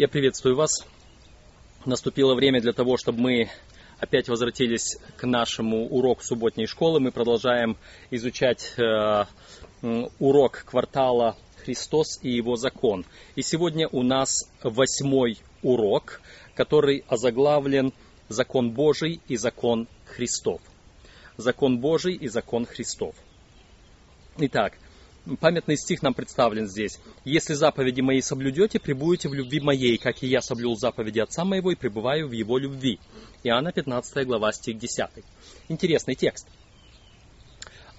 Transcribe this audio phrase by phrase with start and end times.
[0.00, 0.86] Я приветствую вас.
[1.84, 3.50] Наступило время для того, чтобы мы
[3.98, 7.00] опять возвратились к нашему уроку субботней школы.
[7.00, 7.76] Мы продолжаем
[8.10, 9.26] изучать э,
[10.18, 13.04] урок квартала Христос и его закон.
[13.36, 16.22] И сегодня у нас восьмой урок,
[16.54, 17.92] который озаглавлен
[18.30, 20.62] «Закон Божий и закон Христов».
[21.36, 23.14] Закон Божий и закон Христов.
[24.38, 24.78] Итак,
[25.40, 26.98] памятный стих нам представлен здесь.
[27.24, 31.72] «Если заповеди мои соблюдете, пребудете в любви моей, как и я соблюл заповеди Отца моего
[31.72, 32.98] и пребываю в его любви».
[33.42, 35.08] Иоанна 15 глава, стих 10.
[35.68, 36.48] Интересный текст.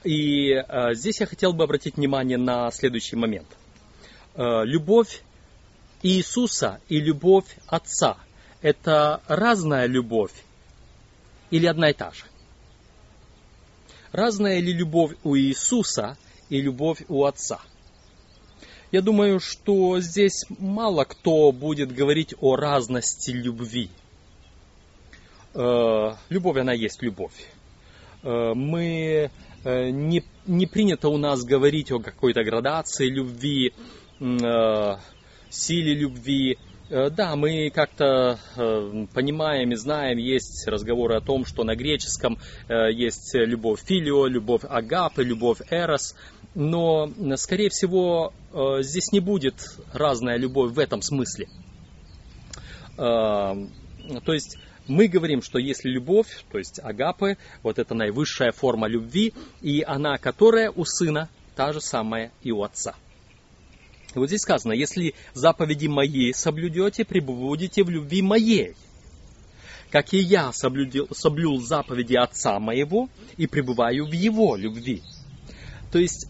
[0.03, 3.47] И э, здесь я хотел бы обратить внимание на следующий момент.
[4.35, 5.22] Э, любовь
[6.02, 8.17] Иисуса и любовь Отца–
[8.61, 10.33] это разная любовь
[11.52, 12.23] или одна и та же?
[14.11, 16.17] Разная ли любовь у Иисуса
[16.51, 17.59] и любовь у Отца?
[18.91, 23.89] Я думаю, что здесь мало кто будет говорить о разности любви.
[25.53, 27.31] Э, любовь, она есть любовь.
[28.23, 29.31] Э, мы
[29.63, 33.73] э, не, не принято у нас говорить о какой-то градации любви,
[35.49, 36.59] силе любви.
[36.92, 38.38] Да, мы как-то
[39.14, 45.23] понимаем и знаем, есть разговоры о том, что на греческом есть любовь филио, любовь агапы,
[45.23, 46.17] любовь эрос,
[46.53, 48.33] но, скорее всего,
[48.81, 49.56] здесь не будет
[49.94, 51.48] разная любовь в этом смысле.
[52.98, 53.70] То
[54.28, 59.81] есть мы говорим, что если любовь, то есть агапы, вот это наивысшая форма любви, и
[59.81, 62.95] она, которая у сына, та же самая и у отца.
[64.16, 68.76] Вот здесь сказано, если заповеди мои соблюдете, пребудете в любви моей.
[69.90, 75.02] Как и я соблюдил, соблюл заповеди отца моего и пребываю в его любви.
[75.92, 76.28] То есть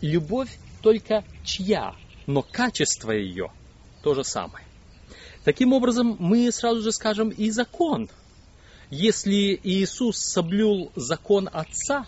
[0.00, 1.94] любовь только чья,
[2.26, 3.52] но качество ее
[4.02, 4.64] то же самое.
[5.44, 8.08] Таким образом, мы сразу же скажем и закон.
[8.90, 12.06] Если Иисус соблюл закон Отца,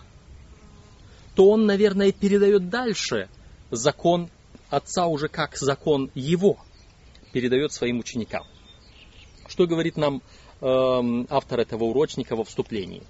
[1.34, 3.28] то Он, наверное, передает дальше
[3.70, 4.30] закон
[4.70, 6.58] Отца уже как закон Его,
[7.32, 8.44] передает своим ученикам.
[9.48, 10.22] Что говорит нам
[10.60, 13.02] э, автор этого урочника во вступлении?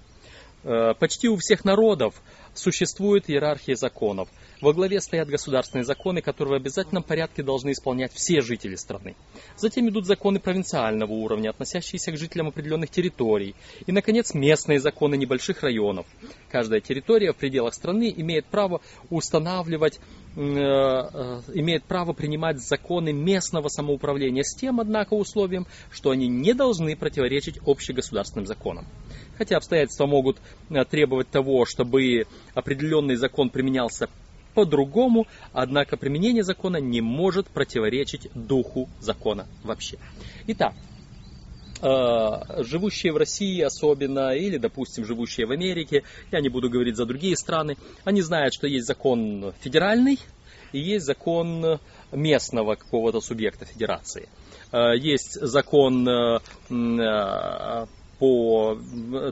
[0.63, 2.21] Э, почти у всех народов
[2.53, 4.29] существует иерархия законов.
[4.61, 9.15] Во главе стоят государственные законы, которые в обязательном порядке должны исполнять все жители страны.
[9.57, 13.55] Затем идут законы провинциального уровня, относящиеся к жителям определенных территорий.
[13.87, 16.05] И, наконец, местные законы небольших районов.
[16.49, 19.99] Каждая территория в пределах страны имеет право устанавливать
[20.35, 26.53] э, э, имеет право принимать законы местного самоуправления с тем, однако, условием, что они не
[26.53, 28.85] должны противоречить общегосударственным законам.
[29.41, 30.37] Хотя обстоятельства могут
[30.69, 34.07] э, требовать того, чтобы определенный закон применялся
[34.53, 39.97] по-другому, однако применение закона не может противоречить духу закона вообще.
[40.45, 40.75] Итак,
[41.81, 47.07] э, живущие в России особенно, или, допустим, живущие в Америке, я не буду говорить за
[47.07, 50.19] другие страны, они знают, что есть закон федеральный
[50.71, 51.79] и есть закон
[52.11, 54.29] местного какого-то субъекта федерации.
[54.71, 56.07] Э, есть закон
[58.21, 58.77] по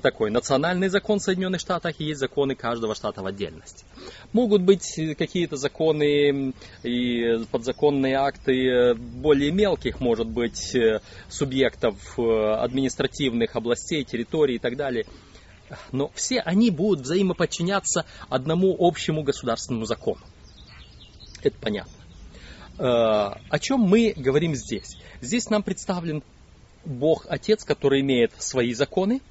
[0.02, 3.86] такой национальный закон Соединенных Штатов и есть законы каждого штата в отдельности.
[4.34, 10.76] Могут быть какие-то законы и подзаконные акты более мелких, может быть,
[11.28, 15.06] субъектов административных областей, территорий и так далее.
[15.92, 20.22] Но все они будут взаимоподчиняться одному общему государственному закону.
[21.44, 21.94] Это понятно.
[22.80, 24.98] Э, о чем мы говорим здесь?
[25.22, 26.24] Здесь нам представлен
[26.86, 29.22] Бог Отец, который имеет свои законы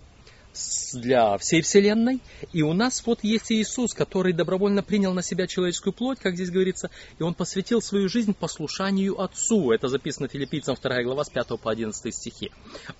[0.93, 2.21] для всей Вселенной.
[2.53, 6.51] И у нас вот есть Иисус, который добровольно принял на себя человеческую плоть, как здесь
[6.51, 9.71] говорится, и Он посвятил свою жизнь послушанию Отцу.
[9.73, 12.51] Это записано филиппийцам 2 глава с 5 по 11 стихи.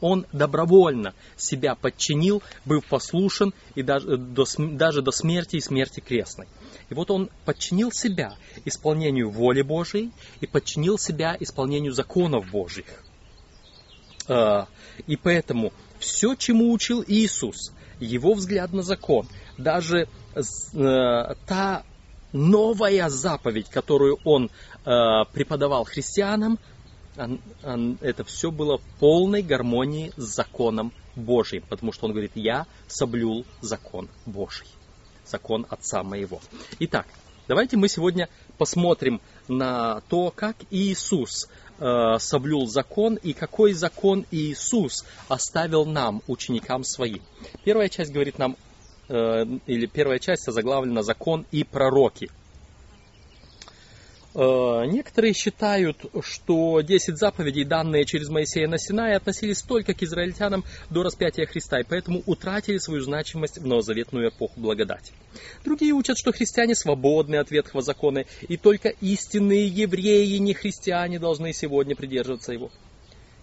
[0.01, 6.47] Он добровольно себя подчинил, был послушен и даже до, даже до смерти и смерти крестной.
[6.91, 10.11] И вот он подчинил себя исполнению воли Божией
[10.41, 13.05] и подчинил себя исполнению законов Божьих.
[14.29, 14.69] А,
[15.07, 19.27] и поэтому все, чему учил Иисус, его взгляд на закон,
[19.57, 21.83] даже э, та
[22.33, 24.51] новая заповедь, которую он
[24.85, 24.91] э,
[25.33, 26.59] преподавал христианам,
[28.01, 33.45] это все было в полной гармонии с законом Божьим, потому что он говорит, я соблюл
[33.61, 34.69] закон Божий,
[35.27, 36.41] закон Отца моего.
[36.79, 37.07] Итак,
[37.49, 41.49] давайте мы сегодня посмотрим на то, как Иисус
[41.79, 47.23] э, соблюл закон и какой закон Иисус оставил нам, ученикам своим.
[47.65, 48.57] Первая часть говорит нам,
[49.09, 52.31] э, или первая часть озаглавлена «Закон и пророки».
[54.41, 60.63] Э, некоторые считают, что 10 заповедей, данные через Моисея на Синае, относились только к израильтянам
[60.91, 65.13] до распятия Христа, и поэтому утратили свою значимость в новозаветную эпоху благодати.
[65.65, 71.53] Другие учат, что христиане свободны от Ветхого закона, и только истинные евреи, не христиане, должны
[71.53, 72.71] сегодня придерживаться его.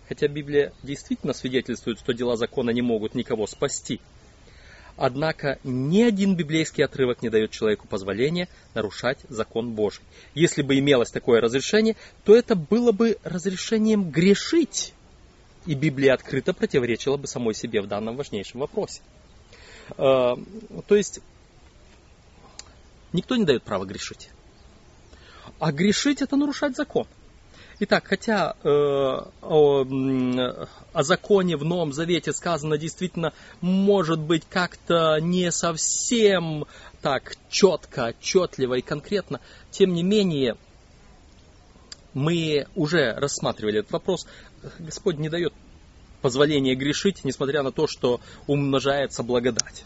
[0.07, 3.99] Хотя Библия действительно свидетельствует, что дела закона не могут никого спасти–
[4.97, 10.01] Однако ни один библейский отрывок не дает человеку позволения нарушать закон Божий.
[10.33, 14.93] Если бы имелось такое разрешение, то это было бы разрешением грешить.
[15.65, 19.01] И Библия открыто противоречила бы самой себе в данном важнейшем вопросе.
[19.97, 20.35] Э,
[20.87, 21.19] то есть,
[23.11, 24.29] никто не дает права грешить.
[25.59, 27.07] А грешить это нарушать закон.
[27.77, 29.85] Итак, хотя э, о,
[30.93, 36.65] о законе в Новом Завете сказано действительно, может быть, как-то не совсем
[37.01, 39.41] так четко, отчетливо и конкретно,
[39.71, 40.55] тем не менее,
[42.13, 44.25] мы уже рассматривали этот вопрос.
[44.79, 45.53] Господь не дает
[46.21, 49.83] позволения грешить, несмотря на то, что умножается благодать.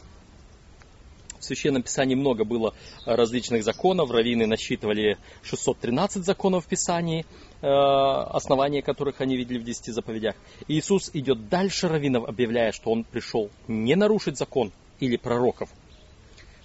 [1.50, 2.74] Священном Писании много было
[3.06, 4.12] различных законов.
[4.12, 7.26] Раввины насчитывали 613 законов в Писании,
[7.62, 10.36] э, основания которых они видели в 10 заповедях.
[10.68, 15.70] И Иисус идет дальше раввинов, объявляя, что Он пришел не нарушить закон или пророков.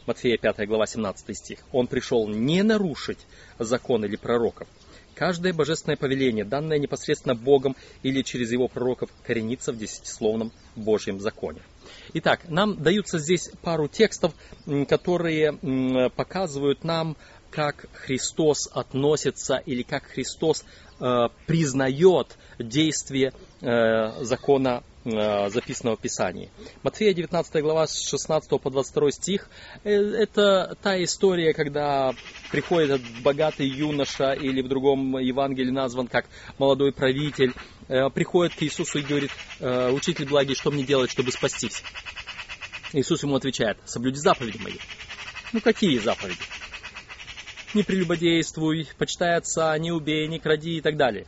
[0.07, 1.59] Матфея 5 глава 17 стих.
[1.73, 3.21] Он пришел не нарушить
[3.59, 4.69] закон или пророков.
[5.15, 11.63] Каждое божественное повеление, данное непосредственно Богом или через его пророков, коренится в десятисловном Божьем законе.
[12.12, 14.35] Итак, нам даются здесь пару текстов,
[14.89, 17.17] которые показывают нам,
[17.51, 20.65] как Христос относится или как Христос
[21.01, 26.51] э, признает действие э, закона Э, записанного в Писании.
[26.83, 29.51] Матфея 19 глава с 16 по 22 стих
[29.83, 32.15] э, это та история, когда
[32.51, 36.25] приходит богатый юноша или в другом Евангелии назван как
[36.56, 37.53] молодой правитель,
[37.89, 39.31] э, приходит к Иисусу и говорит,
[39.61, 41.83] учитель благий, что мне делать, чтобы спастись?
[42.95, 44.79] Иисус ему отвечает, соблюди заповеди мои.
[45.53, 46.41] Ну какие заповеди?
[47.75, 51.27] Не прелюбодействуй, почитай отца, не убей, не кради и так далее.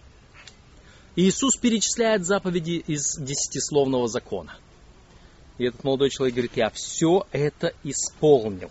[1.17, 4.59] Иисус перечисляет заповеди из десятисловного закона.
[5.57, 8.71] И этот молодой человек говорит, я все это исполнил.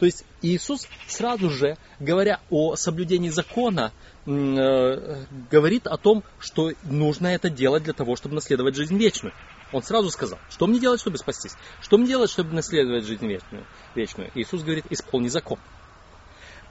[0.00, 3.92] То есть Иисус сразу же, говоря о соблюдении закона,
[4.26, 9.32] э, говорит о том, что нужно это делать для того, чтобы наследовать жизнь вечную.
[9.72, 11.54] Он сразу сказал, что мне делать, чтобы спастись?
[11.80, 13.64] Что мне делать, чтобы наследовать жизнь вечную?
[13.94, 14.32] вечную?
[14.34, 15.58] Иисус говорит, исполни закон.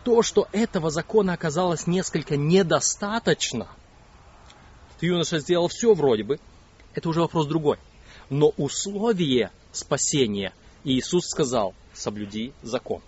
[0.03, 3.69] То, что этого закона оказалось несколько недостаточно–
[5.01, 6.39] юноша сделал все вроде бы,
[6.93, 7.77] это уже вопрос другой.
[8.29, 10.53] Но условие спасения
[10.83, 13.01] Иисус сказал, соблюди закон.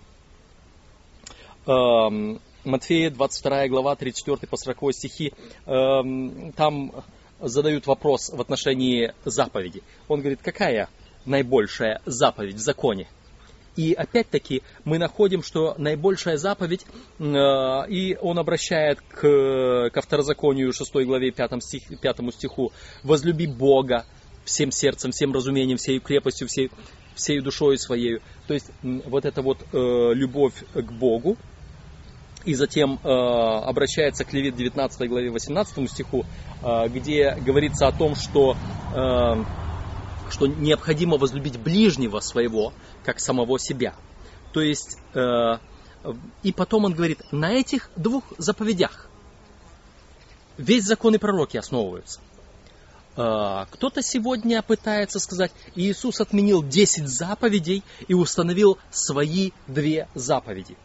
[1.66, 5.32] Эм, Матфея 22 глава 34 по 40 стихи,
[5.66, 6.92] эм, там
[7.40, 9.82] задают вопрос в отношении заповеди.
[10.08, 10.88] Он говорит, какая
[11.24, 13.08] наибольшая заповедь в законе?
[13.80, 16.84] И опять-таки мы находим, что наибольшая заповедь,
[17.18, 17.24] э,
[17.88, 22.72] и он обращает к, ко второзаконию 6 главе 5, стих, 5 стиху,
[23.02, 24.04] «Возлюби Бога
[24.44, 26.70] всем сердцем, всем разумением, всей крепостью, всей,
[27.14, 28.18] всей душой своей».
[28.46, 31.38] То есть вот эта вот э, любовь к Богу,
[32.44, 36.26] и затем э, обращается к Левит 19 главе 18 стиху,
[36.62, 38.58] э, где говорится о том, что
[38.94, 39.44] э,
[40.30, 42.72] что необходимо возлюбить ближнего своего,
[43.04, 43.94] как самого себя.
[44.52, 45.58] То есть, э,
[46.42, 49.08] и потом он говорит, на этих двух заповедях
[50.56, 52.20] весь закон и пророки основываются.
[53.16, 60.76] Э, кто-то сегодня пытается сказать, Иисус отменил 10 заповедей и установил свои две заповеди.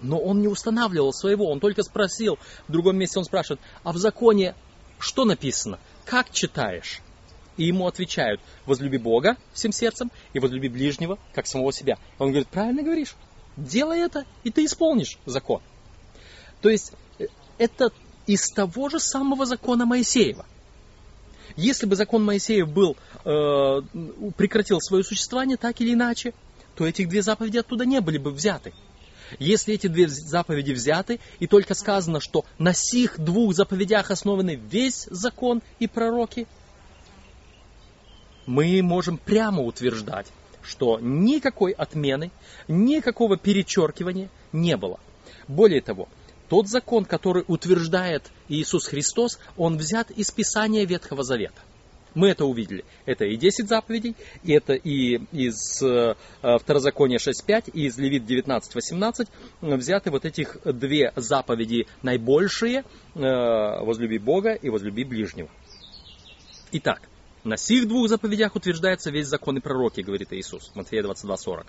[0.00, 2.38] Но он не устанавливал своего, он только спросил,
[2.68, 4.54] в другом месте он спрашивает, а в законе
[4.98, 5.78] что написано?
[6.04, 7.00] Как читаешь?
[7.58, 11.98] И ему отвечают, возлюби Бога всем сердцем и возлюби ближнего, как самого себя.
[12.18, 13.14] Он говорит, правильно говоришь,
[13.56, 15.60] делай это, и ты исполнишь закон.
[16.62, 17.26] То есть, э,
[17.58, 17.90] это
[18.26, 20.46] из того же самого закона Моисеева.
[21.56, 23.80] Если бы закон Моисеев был, э,
[24.36, 26.34] прекратил свое существование так или иначе,
[26.76, 28.72] то этих две заповеди оттуда не были бы взяты.
[29.38, 35.08] Если эти две заповеди взяты, и только сказано, что на сих двух заповедях основаны весь
[35.10, 36.46] закон и пророки,
[38.48, 40.26] мы можем прямо утверждать,
[40.62, 42.30] что никакой отмены,
[42.66, 44.98] никакого перечеркивания не было.
[45.46, 46.08] Более того,
[46.48, 51.60] тот закон, который утверждает Иисус Христос, он взят из Писания Ветхого Завета.
[52.14, 52.86] Мы это увидели.
[53.04, 59.28] Это и 10 заповедей, и это и из э, Второзакония 6.5, и из Левит 19.18
[59.60, 65.50] взяты вот этих две заповеди наибольшие, э, возлюби Бога и возлюби ближнего.
[66.72, 67.02] Итак,
[67.48, 71.66] на сих двух заповедях утверждается весь закон и пророки, говорит Иисус, Матфея 22.40.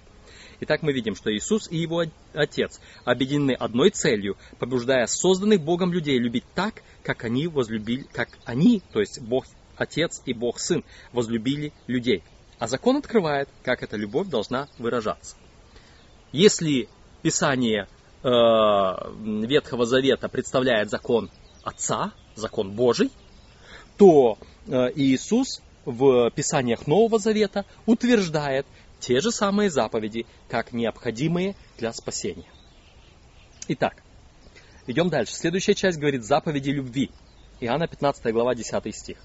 [0.60, 6.20] Итак, мы видим, что Иисус и его Отец объединены одной целью, побуждая созданных Богом людей
[6.20, 9.46] любить так, как они возлюбили, как они, то есть Бог
[9.78, 10.84] Отец и Бог Сын,
[11.14, 12.24] возлюбили людей.
[12.60, 15.38] А закон открывает, как эта любовь должна выражаться.
[16.34, 16.90] Если
[17.22, 17.88] Писание
[18.22, 21.32] э, Ветхого Завета представляет закон
[21.64, 23.12] Отца, закон Божий,
[23.98, 28.66] то э, Иисус в Писаниях Нового Завета утверждает
[29.00, 32.52] те же самые заповеди, как необходимые для спасения.
[33.68, 34.04] Итак,
[34.88, 35.34] идем дальше.
[35.34, 37.12] Следующая часть говорит заповеди любви.
[37.62, 39.18] Иоанна 15 глава 10 стих.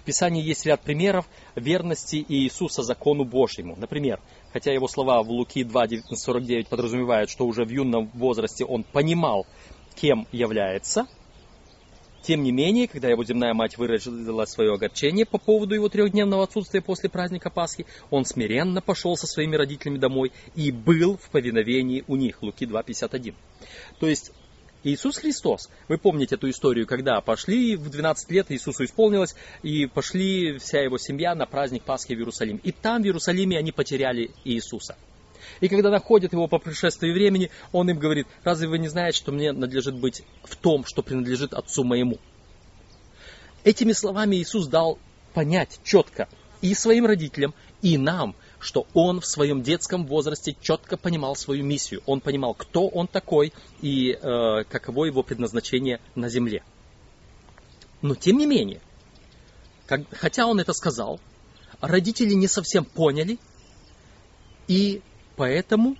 [0.00, 3.76] В Писании есть ряд примеров верности Иисуса закону Божьему.
[3.76, 4.20] Например,
[4.52, 9.46] хотя его слова в Луки 2.49 подразумевают, что уже в юном возрасте он понимал,
[9.94, 11.06] кем является–
[12.28, 16.82] тем не менее, когда его земная мать выразила свое огорчение по поводу его трехдневного отсутствия
[16.82, 22.16] после праздника Пасхи, он смиренно пошел со своими родителями домой и был в повиновении у
[22.16, 22.42] них.
[22.42, 23.34] Луки 2.51.
[23.98, 24.32] То есть
[24.84, 30.58] Иисус Христос, вы помните эту историю, когда пошли в 12 лет, Иисусу исполнилось, и пошли
[30.58, 32.60] вся его семья на праздник Пасхи в Иерусалим.
[32.62, 34.98] И там, в Иерусалиме, они потеряли Иисуса.
[35.60, 39.32] И когда находят его по пришествии времени, он им говорит, разве вы не знаете, что
[39.32, 42.18] мне надлежит быть в том, что принадлежит отцу моему?
[43.64, 44.98] Этими словами Иисус дал
[45.34, 46.28] понять четко
[46.60, 52.02] и своим родителям, и нам, что он в своем детском возрасте четко понимал свою миссию.
[52.06, 56.62] Он понимал, кто он такой и э, каково его предназначение на земле.
[58.02, 58.80] Но тем не менее,
[59.86, 61.20] как, хотя он это сказал,
[61.80, 63.38] родители не совсем поняли
[64.66, 65.02] и
[65.38, 65.96] Поэтому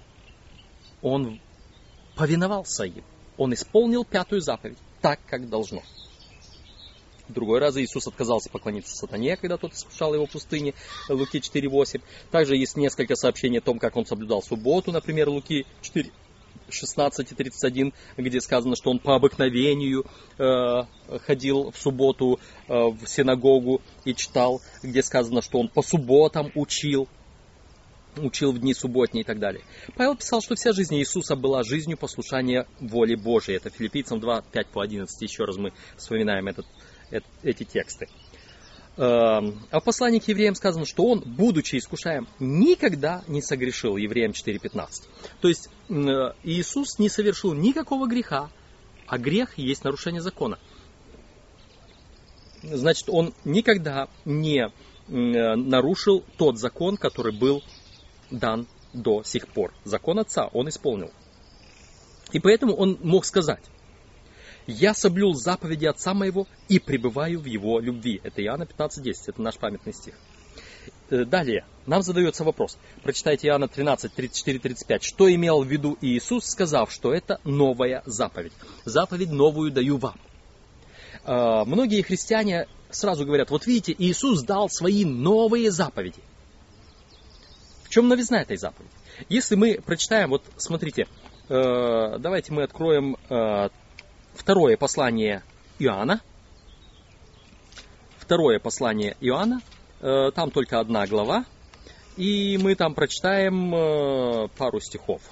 [1.00, 1.40] он
[2.16, 3.04] повиновался им.
[3.36, 5.80] Он исполнил пятую заповедь так, как должно.
[7.28, 10.74] В другой раз Иисус отказался поклониться сатане, когда тот искушал его в пустыне,
[11.08, 12.02] Луки 4.8.
[12.32, 16.10] Также есть несколько сообщений о том, как он соблюдал субботу, например, Луки 4,
[16.70, 20.04] 16 и 31, где сказано, что он по обыкновению
[20.38, 20.82] э,
[21.26, 27.08] ходил в субботу э, в синагогу и читал, где сказано, что он по субботам учил
[28.24, 29.62] учил в дни субботние и так далее.
[29.96, 33.56] Павел писал, что вся жизнь Иисуса была жизнью послушания воле Божией.
[33.56, 35.22] Это филиппийцам 2, 5 по 11.
[35.22, 36.66] Еще раз мы вспоминаем этот,
[37.42, 38.08] эти тексты.
[38.98, 43.96] Эм, а в послании к евреям сказано, что он, будучи искушаем, никогда не согрешил.
[43.96, 44.88] Евреям 4.15.
[45.40, 45.92] То есть э,
[46.42, 48.50] Иисус не совершил никакого греха,
[49.06, 50.58] а грех есть нарушение закона.
[52.64, 54.70] Значит, он никогда не э,
[55.06, 57.62] нарушил тот закон, который был
[58.30, 59.72] дан до сих пор.
[59.84, 61.10] Закон отца он исполнил.
[62.32, 63.64] И поэтому он мог сказать,
[64.66, 68.20] я соблюл заповеди отца моего и пребываю в его любви.
[68.22, 70.14] Это Иоанна 15.10, это наш памятный стих.
[71.10, 72.76] Э, далее, нам задается вопрос.
[73.02, 75.02] Прочитайте Иоанна 13, 34, 35.
[75.02, 78.52] Что имел в виду Иисус, сказав, что это новая заповедь?
[78.84, 80.20] Заповедь новую даю вам.
[81.24, 86.22] Э, многие христиане сразу говорят, вот видите, Иисус дал свои новые заповеди.
[87.88, 88.90] В чем новизна этой заповеди?
[89.30, 91.06] Если мы прочитаем, вот смотрите,
[91.48, 93.70] э, давайте мы откроем э,
[94.34, 95.42] второе послание
[95.78, 96.20] Иоанна.
[98.18, 99.62] Второе послание Иоанна,
[100.02, 101.46] э, там только одна глава,
[102.18, 105.22] и мы там прочитаем э, пару стихов.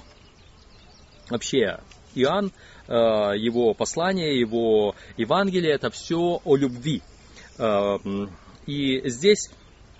[1.29, 1.79] Вообще,
[2.15, 2.51] Иоанн,
[2.87, 2.91] э,
[3.37, 7.03] его послание, его Евангелие, это все о любви.
[7.59, 7.99] Э,
[8.65, 9.51] и здесь,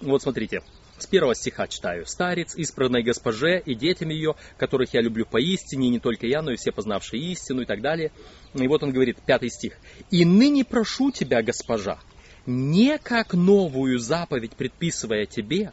[0.01, 0.63] вот смотрите,
[0.97, 2.05] с первого стиха читаю.
[2.05, 6.51] «Старец, избранной госпоже и детям ее, которых я люблю поистине, и не только я, но
[6.51, 8.11] и все познавшие истину» и так далее.
[8.53, 9.77] И вот он говорит, пятый стих.
[10.09, 11.99] «И ныне прошу тебя, госпожа,
[12.45, 15.71] не как новую заповедь предписывая тебе,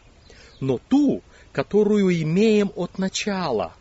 [0.60, 3.74] но ту, которую имеем от начала,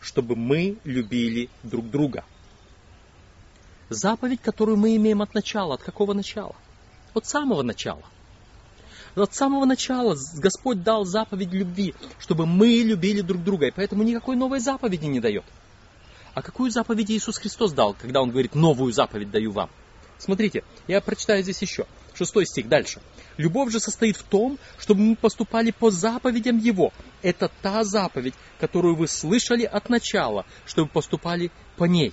[0.00, 2.24] чтобы мы любили друг друга».
[3.88, 5.74] Заповедь, которую мы имеем от начала.
[5.74, 6.54] От какого начала?
[7.14, 8.02] От самого начала–
[9.22, 14.36] от самого начала Господь дал заповедь любви, чтобы мы любили друг друга, и поэтому никакой
[14.36, 15.44] новой заповеди не дает.
[16.34, 19.70] А какую заповедь Иисус Христос дал, когда Он говорит, новую заповедь даю вам?
[20.18, 21.86] Смотрите, я прочитаю здесь еще.
[22.14, 23.00] Шестой стих дальше.
[23.36, 26.92] Любовь же состоит в том, чтобы мы поступали по заповедям Его.
[27.22, 32.12] Это та заповедь, которую вы слышали от начала, чтобы поступали по ней.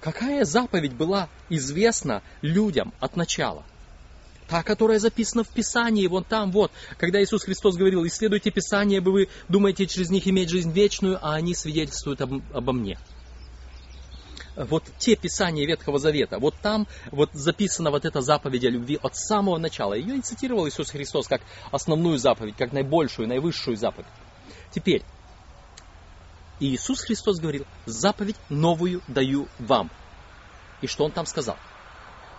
[0.00, 3.64] Какая заповедь была известна людям от начала?
[4.48, 9.12] Та, которая записана в Писании, вон там, вот, когда Иисус Христос говорил, исследуйте Писание, бы
[9.12, 12.98] вы думаете через них иметь жизнь вечную, а они свидетельствуют об, обо мне.
[14.56, 19.14] Вот те Писания Ветхого Завета, вот там вот записана вот эта заповедь о любви от
[19.14, 19.94] самого начала.
[19.94, 24.08] Ее и цитировал Иисус Христос как основную заповедь, как наибольшую, наивысшую заповедь.
[24.72, 25.04] Теперь,
[26.58, 29.90] Иисус Христос говорил, заповедь новую даю вам.
[30.80, 31.56] И что Он там сказал?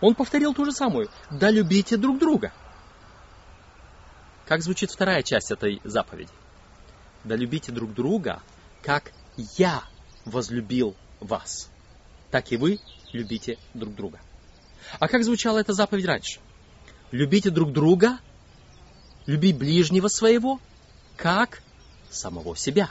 [0.02, 1.10] Он повторил ту же самую.
[1.30, 2.54] Да любите друг друга.
[4.48, 6.32] Как звучит вторая часть этой заповеди?
[7.24, 8.42] Да любите друг друга,
[8.82, 9.12] как
[9.58, 9.84] я
[10.26, 11.70] возлюбил вас.
[12.32, 12.80] Так и вы
[13.12, 14.20] любите друг друга.
[15.00, 16.40] А как звучала эта заповедь раньше?
[17.12, 18.20] Любите друг друга,
[19.26, 20.60] люби ближнего своего,
[21.18, 21.62] как
[22.10, 22.90] самого себя.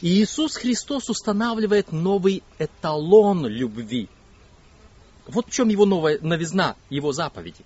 [0.00, 4.08] И Иисус Христос устанавливает новый эталон любви–
[5.28, 7.64] вот в чем его новая новизна, его заповеди.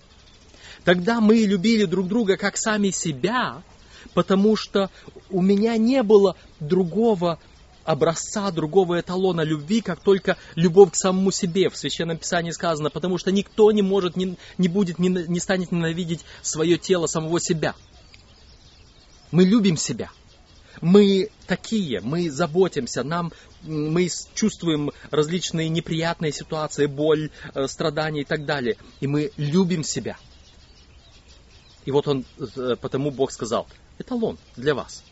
[0.83, 3.61] Тогда мы любили друг друга как сами себя,
[4.13, 4.89] потому что
[5.29, 7.39] у меня не было другого
[7.85, 11.69] образца, другого эталона любви, как только любовь к самому себе.
[11.69, 15.71] В Священном Писании сказано, потому что никто не может, не, не будет, не, не станет
[15.71, 17.75] ненавидеть свое тело, самого себя.
[19.31, 20.11] Мы любим себя–
[20.81, 23.31] мы такие, мы заботимся, нам,
[23.63, 28.77] мы чувствуем различные неприятные ситуации, боль, э, страдания и так далее.
[28.99, 30.17] И мы любим себя.
[31.85, 33.67] И вот он, э, потому Бог сказал,
[33.99, 35.03] эталон для вас.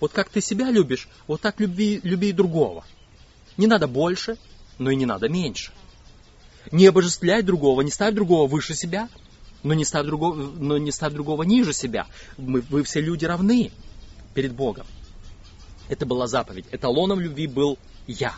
[0.00, 2.84] Вот как ты себя любишь, вот так люби, люби и другого.
[3.56, 4.38] Не надо больше,
[4.78, 5.72] но и не надо меньше.
[6.72, 9.08] Не обожествляй другого, не ставь другого выше себя,
[9.62, 12.06] но не ставь другого, но не ставь другого ниже себя.
[12.38, 13.70] Мы, вы все люди равны
[14.34, 14.86] перед Богом.
[15.88, 16.66] Это была заповедь.
[16.70, 18.34] Эталоном любви был я.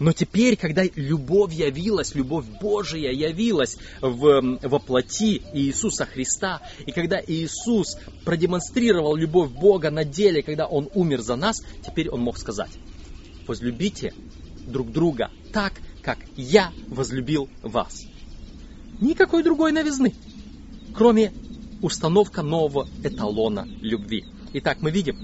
[0.00, 7.20] Но теперь, когда любовь явилась, любовь Божия явилась в, во плоти Иисуса Христа, и когда
[7.20, 12.70] Иисус продемонстрировал любовь Бога на деле, когда Он умер за нас, теперь Он мог сказать,
[13.46, 14.14] возлюбите
[14.66, 18.06] друг друга так, как я возлюбил вас.
[19.02, 20.14] Никакой другой новизны,
[20.94, 21.30] кроме
[21.82, 24.24] установка нового эталона любви.
[24.52, 25.16] Итак, мы видим,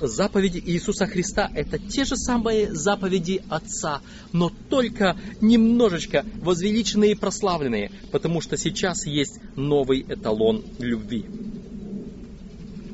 [0.00, 4.00] заповеди Иисуса Христа– это те же самые заповеди Отца,
[4.32, 11.24] но только немножечко возвеличенные и прославленные, потому что сейчас есть новый эталон любви.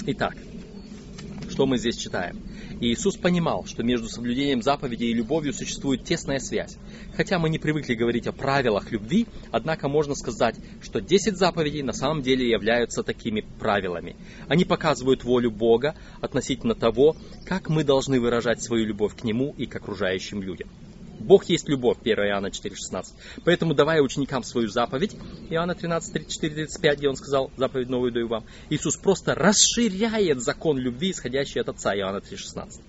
[0.07, 0.37] Итак,
[1.59, 2.41] что мы здесь читаем?
[2.81, 6.77] Иисус понимал, что между соблюдением заповедей и любовью существует тесная связь.
[7.17, 11.93] Хотя мы не привыкли говорить о правилах любви, однако можно сказать, что 10 заповедей на
[11.93, 14.15] самом деле являются такими правилами.
[14.47, 19.67] Они показывают волю Бога относительно того, как мы должны выражать свою любовь к Нему и
[19.67, 20.69] к окружающим людям.
[21.19, 23.07] Бог есть любовь, 1 Иоанна 4,16.
[23.45, 25.17] Поэтому давая ученикам свою заповедь,
[25.51, 30.79] Иоанна 13, 34, 35, где он сказал, заповедь новую даю вам, Иисус просто расширяет закон
[30.79, 32.81] любви, исходящий от Отца, Иоанна 3,16.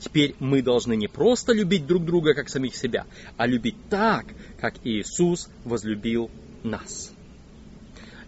[0.00, 4.26] Теперь мы должны не просто любить друг друга, как самих себя, а любить так,
[4.60, 6.30] как Иисус возлюбил
[6.62, 7.12] нас.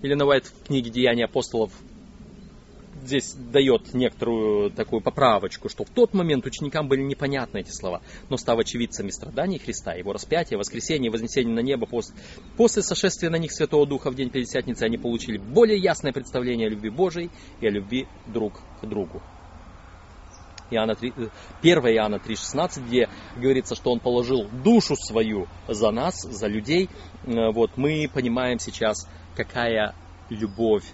[0.02, 1.72] Или Уайт в книге «Деяния апостолов»
[3.08, 8.36] здесь дает некоторую такую поправочку, что в тот момент ученикам были непонятны эти слова, но
[8.36, 12.14] став очевидцами страданий Христа, его распятия, воскресения, вознесения на небо, после,
[12.56, 16.70] после сошествия на них Святого Духа в день Пятидесятницы, они получили более ясное представление о
[16.70, 19.22] любви Божией и о любви друг к другу.
[20.70, 21.12] Иоанна 3,
[21.62, 26.90] 1 Иоанна 3,16, где говорится, что Он положил душу свою за нас, за людей.
[27.24, 29.94] Э, вот мы понимаем сейчас, какая
[30.28, 30.84] любовь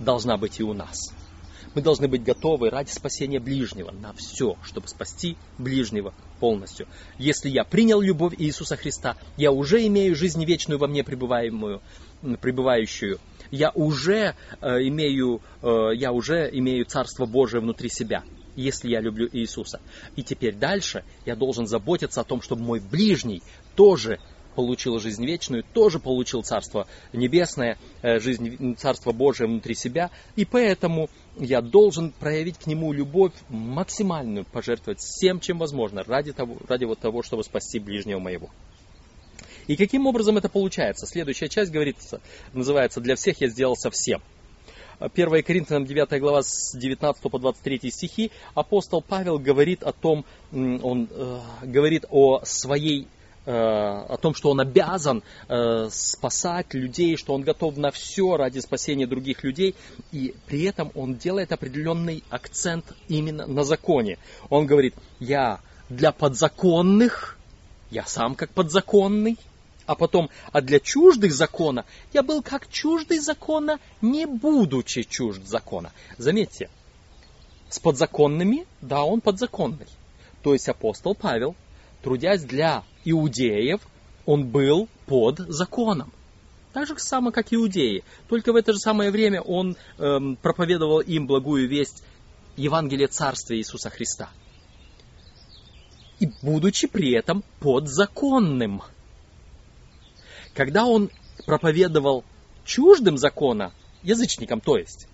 [0.00, 1.12] должна быть и у нас.
[1.74, 6.86] Мы должны быть готовы ради спасения ближнего на все, чтобы спасти ближнего полностью.
[7.18, 11.82] Если я принял любовь Иисуса Христа, я уже имею жизнь вечную во мне пребываемую,
[12.40, 13.18] пребывающую.
[13.50, 18.24] Я уже, э, имею, э, я уже имею Царство Божие внутри себя
[18.58, 19.80] если я люблю Иисуса.
[20.16, 23.40] И теперь дальше я должен заботиться о том, чтобы мой ближний
[23.76, 24.18] тоже
[24.58, 31.08] получил жизнь вечную, тоже получил Царство Небесное, э, жизнь, Царство Божие внутри себя, и поэтому
[31.36, 36.98] я должен проявить к нему любовь максимальную, пожертвовать всем, чем возможно, ради того, ради вот
[36.98, 38.50] того, чтобы спасти ближнего моего.
[39.68, 41.06] И каким образом это получается?
[41.06, 42.20] Следующая часть говорится,
[42.52, 44.20] называется «Для всех я сделал совсем».
[44.98, 51.08] 1 Коринфянам 9 глава с 19 по 23 стихи апостол Павел говорит о том, он
[51.12, 53.06] э, говорит о своей
[53.50, 59.06] о том, что он обязан э, спасать людей, что он готов на все ради спасения
[59.06, 59.74] других людей,
[60.12, 64.18] и при этом он делает определенный акцент именно на законе.
[64.50, 67.38] Он говорит, я для подзаконных,
[67.90, 69.38] я сам как подзаконный,
[69.86, 75.92] А потом, а для чуждых закона я был как чуждый закона, не будучи чужд закона.
[76.18, 76.68] Заметьте,
[77.70, 79.86] с подзаконными, да, он подзаконный.
[80.42, 81.54] То есть апостол Павел,
[82.08, 83.82] трудясь для иудеев,
[84.24, 86.10] он был под законом.
[86.72, 88.02] Так же самое, как иудеи.
[88.28, 92.02] Только в это же самое время он эм, проповедовал им благую весть
[92.56, 94.30] Евангелия Царствия Иисуса Христа.
[96.18, 98.80] И будучи при этом подзаконным.
[100.54, 101.10] Когда он
[101.44, 102.24] проповедовал
[102.64, 105.08] чуждым закона, язычникам то есть,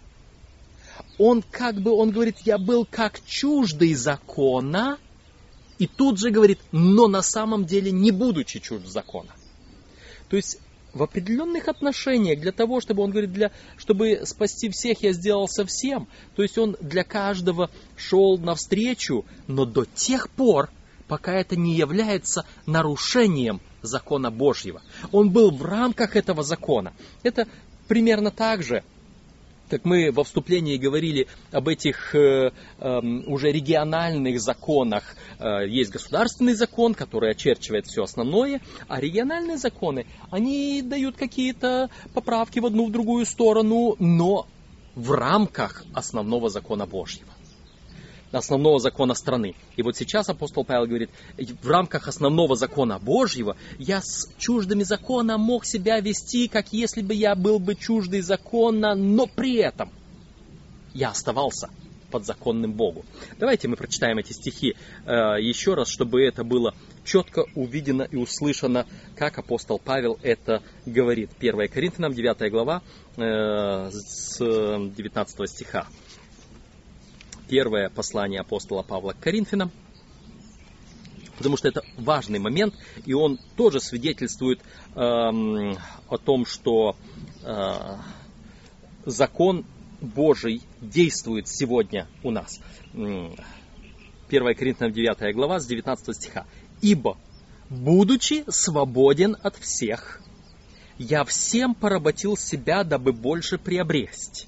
[1.19, 4.99] он как бы, он говорит, я был как чуждый закона,
[5.79, 9.35] и тут же говорит, но на самом деле не будучи чужд закона.
[10.29, 10.59] То есть
[10.95, 16.07] в определенных отношениях, для того, чтобы, он говорит, для, чтобы спасти всех, я сделал совсем.
[16.37, 20.71] То есть он для каждого шел навстречу, но до тех пор,
[21.09, 24.83] пока это не является нарушением закона Божьего.
[25.11, 26.93] Он был в рамках этого закона.
[27.23, 27.49] Это
[27.89, 28.85] примерно так же,
[29.75, 36.55] как мы во вступлении говорили об этих э, э, уже региональных законах, э, есть государственный
[36.55, 42.93] закон, который очерчивает все основное, а региональные законы, они дают какие-то поправки в одну, в
[42.93, 44.47] другую сторону, но
[44.95, 47.34] в рамках основного закона Божьего
[48.39, 49.55] основного закона страны.
[49.77, 51.11] И вот сейчас апостол Павел говорит,
[51.63, 57.15] в рамках основного закона Божьего я с чуждыми закона мог себя вести, как если бы
[57.15, 59.91] я был бы чуждый закона, но при этом
[60.93, 61.71] я оставался
[62.11, 63.05] подзаконным Богу.
[63.41, 66.73] Давайте мы прочитаем эти стихи э, еще раз, чтобы это было
[67.05, 71.31] четко увидено и услышано, как апостол Павел это говорит.
[71.41, 72.83] 1 Коринфянам, 9 глава,
[73.17, 75.89] э, с 19 стиха
[77.49, 79.71] первое послание апостола Павла к Коринфянам,
[81.37, 82.75] потому что это важный момент,
[83.07, 84.61] и он тоже свидетельствует
[84.95, 85.77] эм,
[86.09, 86.97] о том, что
[87.43, 87.97] э,
[89.05, 89.65] закон
[90.01, 92.61] Божий действует сегодня у нас.
[92.93, 93.37] 1
[94.29, 96.47] Коринфянам 9 глава с 19 стиха.
[96.81, 97.17] «Ибо,
[97.71, 100.21] будучи свободен от всех,
[100.99, 104.47] я всем поработил себя, дабы больше приобрести».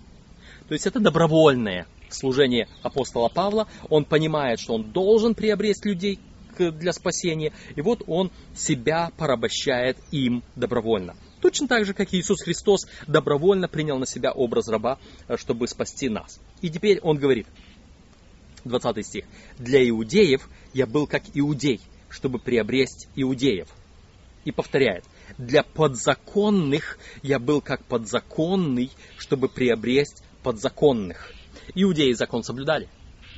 [0.69, 6.19] То есть это добровольное служение апостола Павла, он понимает, что он должен приобрести людей
[6.59, 11.15] для спасения, и вот он себя порабощает им добровольно.
[11.41, 16.09] Точно так же, как Иисус Христос добровольно принял на себя образ раба, э, чтобы спасти
[16.09, 16.41] нас.
[16.63, 17.47] И теперь он говорит,
[18.65, 19.25] 20 стих,
[19.59, 23.69] «Для иудеев я был как иудей, чтобы приобрести иудеев».
[24.45, 25.05] И повторяет,
[25.39, 31.36] «Для подзаконных я был как подзаконный, чтобы приобрести подзаконных».
[31.75, 32.89] Иудеи закон соблюдали,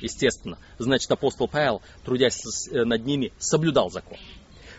[0.01, 0.57] естественно.
[0.77, 4.17] Значит, апостол Павел, трудясь э, над ними, соблюдал закон.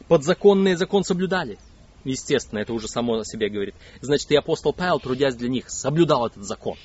[0.09, 1.59] Подзаконные закон соблюдали.
[2.05, 3.75] Естественно, это уже само о себе говорит.
[4.01, 6.77] Значит, и апостол Павел, трудясь для них, соблюдал этот закон,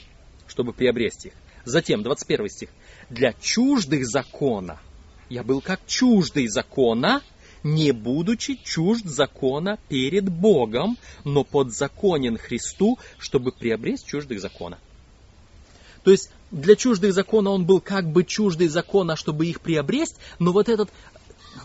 [0.48, 1.34] чтобы приобрести их.
[1.64, 2.70] Затем, 21 стих.
[3.10, 4.80] Для чуждых закона
[5.30, 7.24] я был как чуждый закона,
[7.64, 14.78] не будучи чужд закона перед Богом, но подзаконен Христу, чтобы приобрести чуждых закона.
[16.06, 20.52] То есть для чуждых закона он был как бы чуждый закона, чтобы их приобрести, но
[20.52, 20.92] вот этот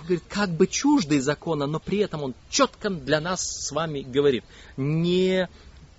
[0.01, 4.45] говорит, как бы чуждый закона, но при этом он четко для нас с вами говорит,
[4.79, 5.47] не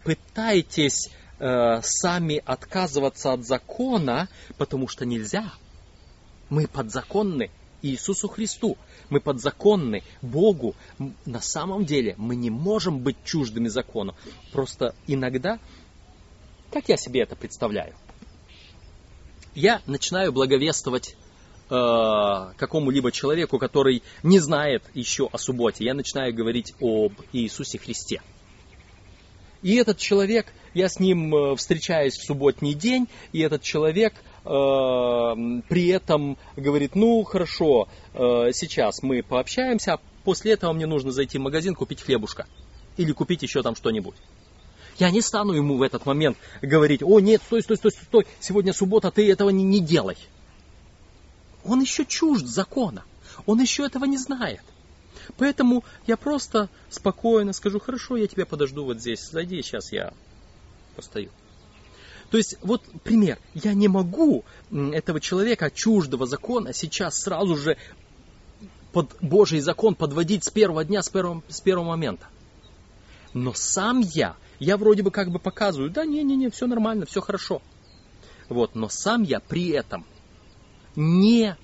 [0.03, 4.27] пытайтесь э, сами отказываться от закона,
[4.57, 5.53] потому что нельзя.
[6.49, 7.51] Мы подзаконны
[7.83, 8.75] Иисусу Христу.
[9.11, 10.75] Мы подзаконны Богу.
[11.25, 14.15] На самом деле мы не можем быть чуждыми закону.
[14.51, 15.59] Просто иногда,
[16.71, 17.93] как я себе это представляю,
[19.55, 21.15] я начинаю благовествовать
[21.69, 25.85] э, какому-либо человеку, который не знает еще о субботе.
[25.85, 28.21] Я начинаю говорить об Иисусе Христе.
[29.61, 34.47] И этот человек, я с ним э, встречаюсь в субботний день, и этот человек э,
[34.47, 41.37] при этом говорит, ну хорошо, э, сейчас мы пообщаемся, а после этого мне нужно зайти
[41.37, 42.47] в магазин, купить хлебушка
[42.97, 44.15] или купить еще там что-нибудь.
[45.01, 48.71] Я не стану ему в этот момент говорить, о нет, стой, стой, стой, стой, сегодня
[48.71, 50.15] суббота, ты этого не, не делай.
[51.63, 53.03] Он еще чужд закона,
[53.47, 54.61] он еще этого не знает.
[55.37, 60.13] Поэтому я просто спокойно скажу, хорошо, я тебя подожду вот здесь, зайди, сейчас я
[60.95, 61.31] постою.
[62.29, 63.39] То есть, вот пример.
[63.55, 67.75] Я не могу этого человека, чуждого закона, сейчас сразу же
[68.93, 72.27] под Божий закон подводить с первого дня, с первого, с первого момента.
[73.33, 77.63] Но сам я я вроде бы как бы показываю, да, не-не-не, все нормально, все хорошо.
[78.47, 80.05] Вот, но сам я при этом
[80.95, 81.57] не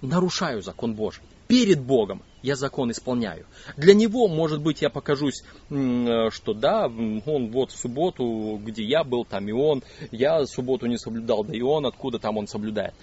[0.00, 1.22] нарушаю закон Божий.
[1.46, 3.44] перед Богом я закон исполняю.
[3.76, 9.04] Для него, может быть, я покажусь, э, что да, он вот в субботу, где я
[9.04, 12.94] был, там и он, я субботу не соблюдал, да и он, откуда там он соблюдает.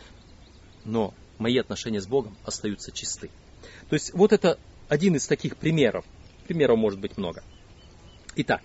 [0.85, 3.29] Но мои отношения с Богом остаются чисты.
[3.89, 4.57] То есть вот это
[4.89, 6.03] один из таких примеров.
[6.47, 7.43] Примеров может быть много.
[8.37, 8.61] Итак,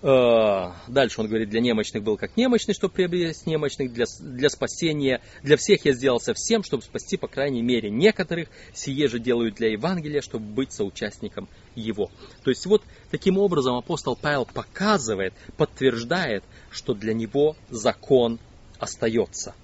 [0.00, 5.56] дальше он говорит, для немощных был как немощный, чтобы приобрести немощных, для, для спасения, для
[5.56, 10.20] всех я сделался всем, чтобы спасти, по крайней мере, некоторых, сие же делают для Евангелия,
[10.20, 12.10] чтобы быть соучастником его.
[12.44, 18.38] То есть вот таким образом апостол Павел показывает, подтверждает, что для него закон
[18.78, 19.54] остается.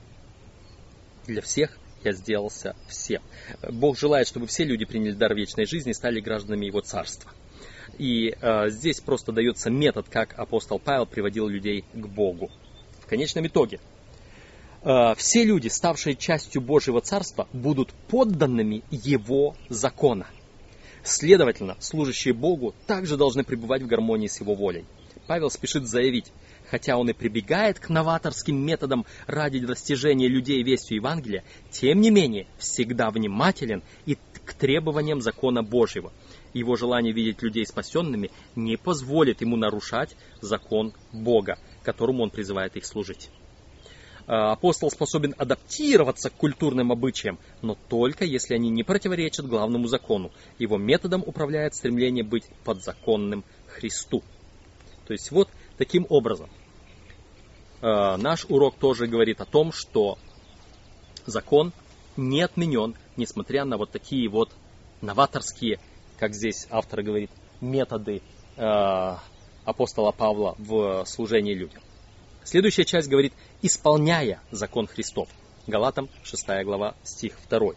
[1.27, 3.23] Для всех я сделался всем.
[3.71, 7.31] Бог желает, чтобы все люди приняли дар вечной жизни и стали гражданами его царства.
[7.99, 12.51] И э, здесь просто дается метод, как апостол Павел приводил людей к Богу.
[13.01, 13.81] В конечном итоге,
[14.83, 20.27] э, все люди, ставшие частью Божьего Царства, будут подданными Его закона.
[21.03, 24.87] Следовательно, служащие Богу также должны пребывать в гармонии с Его волей.
[25.27, 26.33] Павел спешит заявить,
[26.71, 32.47] хотя он и прибегает к новаторским методам ради достижения людей вестью Евангелия, тем не менее
[32.59, 36.13] всегда внимателен и к требованиям закона Божьего–
[36.55, 42.87] его желание видеть людей спасенными не позволит ему нарушать закон Бога, которому он призывает их
[42.87, 43.29] служить.
[44.27, 50.31] А, апостол способен адаптироваться к культурным обычаям, но только если они не противоречат главному закону.
[50.59, 54.23] Его методом управляет стремление быть подзаконным Христу.
[55.07, 56.49] То есть вот таким образом
[57.83, 60.19] а, наш урок тоже говорит о том, что
[61.27, 61.73] закон
[62.17, 64.53] не отменен, несмотря на вот такие вот
[65.01, 65.79] новаторские
[66.19, 68.23] как здесь автор говорит, методы
[68.57, 69.17] э,
[69.65, 71.83] апостола Павла в служении людям.
[72.45, 75.29] Следующая часть говорит, исполняя закон Христов.
[75.67, 77.73] Галатам 6 глава, стих 2.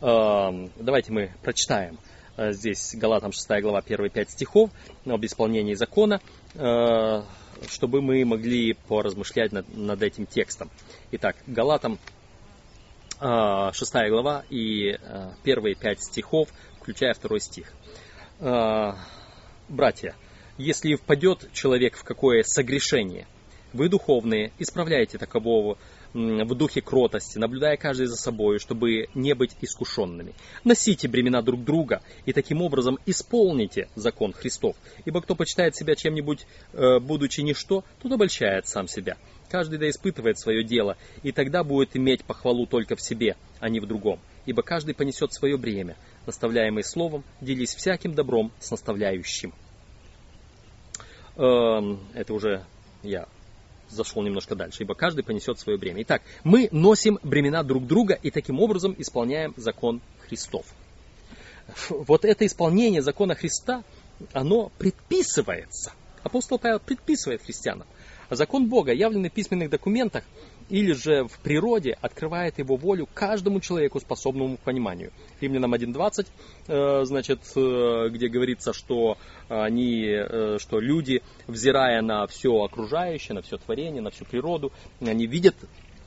[0.00, 1.98] Э, давайте мы прочитаем
[2.36, 4.70] э, здесь Галатам 6 глава, первые 5 стихов
[5.06, 6.20] об исполнении закона,
[6.54, 7.22] э,
[7.68, 10.70] чтобы мы могли поразмышлять над, над этим текстом.
[11.10, 11.98] Итак, Галатам
[13.18, 14.98] 6 глава и
[15.42, 16.48] первые 5 стихов
[16.86, 17.72] включая второй стих.
[18.38, 18.96] А,
[19.68, 20.14] братья,
[20.56, 23.26] если впадет человек в какое согрешение,
[23.72, 25.78] вы духовные, исправляйте такового
[26.14, 30.32] в духе кротости, наблюдая каждый за собой, чтобы не быть искушенными.
[30.62, 34.76] Носите бремена друг друга и таким образом исполните закон Христов.
[35.04, 39.16] Ибо кто почитает себя чем-нибудь, э, будучи ничто, тот обольщает сам себя.
[39.50, 43.80] Каждый да испытывает свое дело, и тогда будет иметь похвалу только в себе, а не
[43.80, 44.18] в другом.
[44.44, 49.52] Ибо каждый понесет свое бремя наставляемый словом, делись всяким добром с наставляющим.
[51.36, 52.64] Эм, это уже
[53.02, 53.28] я
[53.88, 56.02] зашел немножко дальше, ибо каждый понесет свое бремя.
[56.02, 60.66] Итак, мы носим бремена друг друга и таким образом исполняем закон Христов.
[61.88, 63.84] Вот это исполнение закона Христа,
[64.32, 65.92] оно предписывается.
[66.22, 67.86] Апостол Павел предписывает христианам.
[68.30, 70.24] Закон Бога, явленный в письменных документах,
[70.68, 75.12] или же в природе открывает его волю каждому человеку, способному к пониманию.
[75.40, 76.26] Римлянам 1.20,
[76.66, 79.16] э, значит, э, где говорится, что
[79.48, 85.26] они, э, что люди, взирая на все окружающее, на все творение, на всю природу, они
[85.26, 85.54] видят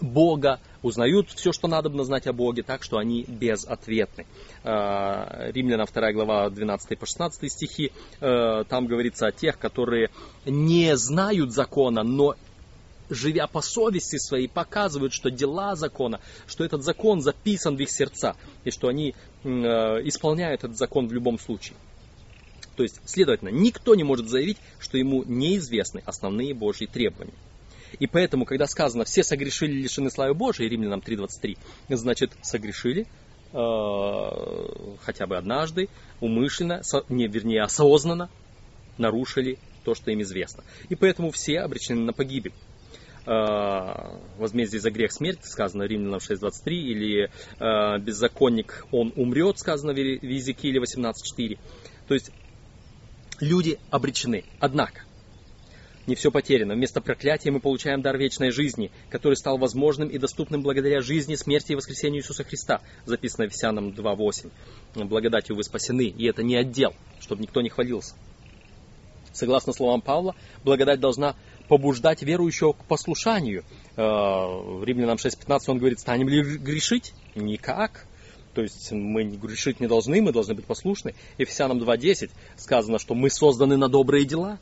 [0.01, 4.25] Бога, узнают все, что надо знать о Боге, так что они безответны.
[4.63, 10.09] Римлянам 2 глава 12 по 16 стихи, там говорится о тех, которые
[10.45, 12.35] не знают закона, но
[13.09, 18.35] живя по совести своей, показывают, что дела закона, что этот закон записан в их сердца,
[18.63, 21.75] и что они э, исполняют этот закон в любом случае.
[22.75, 27.33] То есть, следовательно, никто не может заявить, что ему неизвестны основные Божьи требования.
[27.97, 31.57] И поэтому, когда сказано, все согрешили, лишены славы Божией, Римлянам 3.23,
[31.89, 33.07] значит, согрешили,
[33.53, 38.29] э, хотя бы однажды, умышленно, не, вернее, осознанно
[38.97, 40.63] нарушили то, что им известно.
[40.89, 42.53] И поэтому все обречены на погибель.
[43.25, 49.97] Э, возмездие за грех смерть, сказано Римлянам 6.23, или э, беззаконник, он умрет, сказано в
[49.97, 51.57] Иезекииле 18.4.
[52.07, 52.31] То есть
[53.39, 54.45] люди обречены.
[54.59, 55.01] Однако,
[56.09, 56.73] не все потеряно.
[56.73, 61.71] Вместо проклятия мы получаем дар вечной жизни, который стал возможным и доступным благодаря жизни, смерти
[61.71, 65.05] и воскресению Иисуса Христа, записано в Ефесянам 2.8.
[65.05, 68.15] Благодатью вы спасены, и это не отдел, чтобы никто не хвалился.
[69.31, 71.35] Согласно словам Павла, благодать должна
[71.69, 73.63] побуждать верующего к послушанию.
[73.95, 77.13] Э, в Римлянам 6.15 он говорит, станем ли грешить?
[77.35, 78.07] Никак.
[78.55, 81.13] То есть мы грешить не должны, мы должны быть послушны.
[81.37, 84.59] Ефесянам 2.10 сказано, что мы созданы на добрые дела.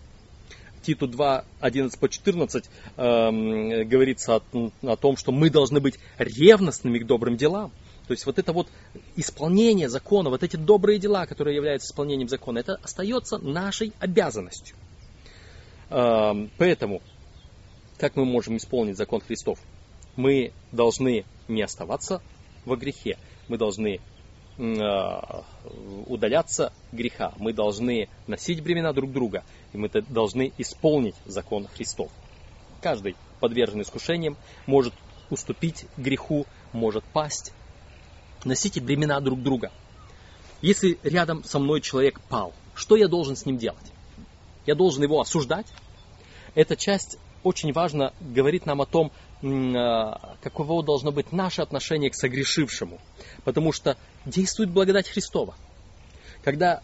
[0.81, 2.65] Титу 2, 11 по 14
[2.97, 4.41] э, говорится о,
[4.83, 7.71] о том, что мы должны быть ревностными к добрым делам.
[8.07, 8.69] То есть вот это вот
[9.15, 14.77] исполнение закона, вот эти добрые дела, которые являются исполнением закона, это остается нашей обязанностью.
[15.89, 17.01] Поэтому,
[17.97, 19.59] как мы можем исполнить закон Христов?
[20.15, 22.21] Мы должны не оставаться
[22.65, 23.17] во грехе,
[23.49, 23.99] мы должны
[24.57, 29.43] удаляться греха, мы должны носить бремена друг друга,
[29.73, 32.11] и мы должны исполнить закон Христов.
[32.81, 34.93] Каждый подвержен искушениям может
[35.29, 37.53] уступить греху, может пасть.
[38.45, 39.71] Носите бремена друг друга.
[40.61, 43.91] Если рядом со мной человек пал, что я должен с ним делать?
[44.65, 45.67] Я должен его осуждать?
[46.55, 52.15] Эта часть очень важно говорит нам о том, а, каково должно быть наше отношение к
[52.15, 52.99] согрешившему.
[53.43, 55.55] Потому что действует благодать Христова.
[56.43, 56.81] Когда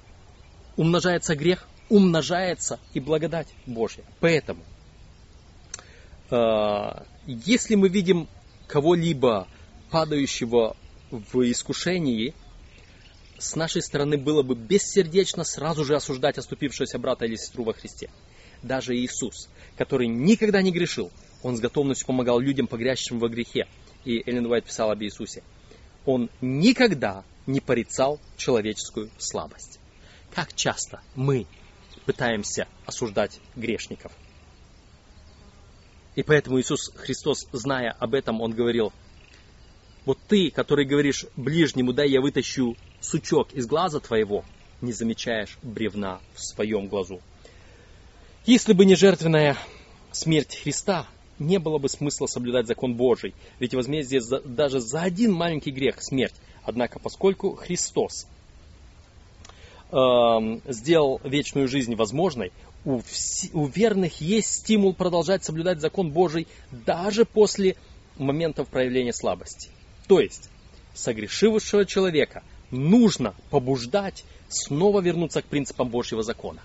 [0.76, 4.04] умножается грех, умножается и благодать Божья.
[4.20, 4.64] Поэтому,
[6.30, 8.28] а, если мы видим
[8.68, 9.48] кого-либо
[9.92, 10.76] падающего
[11.12, 12.34] в искушении,
[13.38, 18.10] с нашей стороны было бы бессердечно сразу же осуждать оступившегося брата или сестру во Христе.
[18.64, 21.12] Даже Иисус, который никогда не грешил,
[21.44, 23.68] он с готовностью помогал людям, погрязшим во грехе.
[24.06, 25.44] И Эллен Уайт писал об Иисусе.
[26.06, 29.80] Он никогда не порицал человеческую слабость.
[30.34, 31.46] Как часто мы
[32.06, 34.12] пытаемся осуждать грешников.
[36.16, 38.94] И поэтому Иисус Христос, зная об этом, Он говорил,
[40.06, 44.44] вот ты, который говоришь ближнему, дай я вытащу сучок из глаза твоего,
[44.82, 47.22] не замечаешь бревна в своем глазу.
[48.46, 49.58] Если бы не жертвенная
[50.12, 51.08] смерть Христа,
[51.40, 55.98] не было бы смысла соблюдать закон Божий, ведь возмездие за, даже за один маленький грех–
[56.04, 56.36] смерть.
[56.64, 58.28] Однако, поскольку Христос
[59.92, 59.96] э,
[60.68, 62.52] сделал вечную жизнь возможной,
[62.84, 67.78] у, вс- у верных есть стимул продолжать соблюдать закон Божий даже после
[68.18, 69.70] моментов проявления слабости.
[70.08, 70.50] То есть,
[70.94, 76.62] согрешившего человека нужно побуждать снова вернуться к принципам Божьего закона.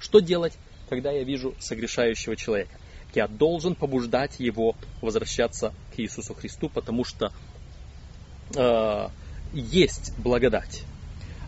[0.00, 0.54] Что делать,
[0.94, 2.78] когда я вижу согрешающего человека?
[3.14, 7.32] Я должен побуждать его возвращаться к Иисусу Христу, потому что
[8.54, 9.08] э,
[9.52, 10.84] есть благодать.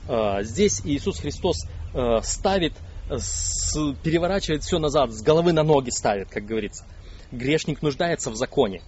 [0.08, 2.72] Э, здесь Иисус Христос э, ставит,
[3.08, 6.84] с, переворачивает все назад, с головы на ноги ставит, как говорится.
[7.30, 8.82] Грешник нуждается в законе.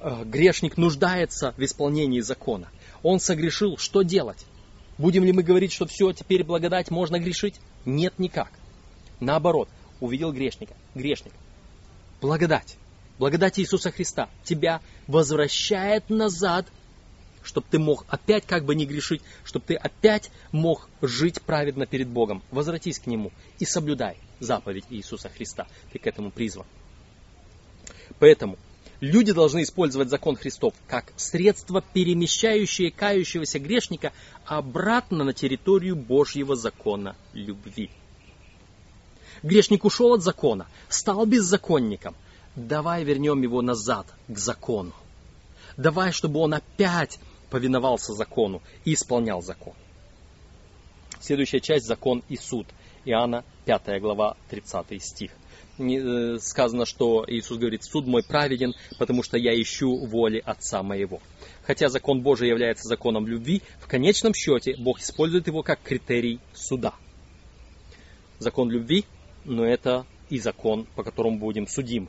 [0.00, 2.68] Э, грешник нуждается в исполнении закона.
[3.02, 4.46] Он согрешил, что делать?
[4.98, 7.56] Будем ли мы говорить, что все, теперь благодать, можно грешить?
[7.84, 8.52] Нет, никак.
[9.20, 9.68] Наоборот,
[10.00, 10.74] увидел грешника.
[10.94, 11.32] Грешник,
[12.20, 12.76] благодать,
[13.18, 16.66] благодать Иисуса Христа тебя возвращает назад,
[17.42, 22.08] чтобы ты мог опять как бы не грешить, чтобы ты опять мог жить праведно перед
[22.08, 22.42] Богом.
[22.50, 25.66] Возвратись к Нему и соблюдай заповедь Иисуса Христа.
[25.92, 26.66] Ты к этому призван.
[28.18, 28.58] Поэтому
[29.00, 34.12] люди должны использовать закон Христов как средство, перемещающее кающегося грешника
[34.44, 37.90] обратно на территорию Божьего закона любви.
[39.42, 42.14] Грешник ушел от закона, стал беззаконником.
[42.56, 44.92] Давай вернем его назад к закону.
[45.76, 47.18] Давай, чтобы он опять
[47.50, 49.74] повиновался закону и исполнял закон.
[51.20, 52.66] Следующая часть– закон и суд.
[53.04, 55.30] Иоанна 5 глава 30 стих.
[55.78, 61.20] Э, сказано, что Иисус говорит, суд мой праведен, потому что я ищу воли Отца моего.
[61.62, 66.94] Хотя закон Божий является законом любви, в конечном счете Бог использует его как критерий суда.
[68.40, 69.04] Закон любви
[69.48, 72.08] но это и закон, по которому будем судим.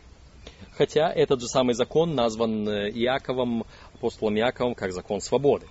[0.78, 5.68] Хотя этот же самый закон назван э, Иаковом, апостолом Иаковом, как закон свободы.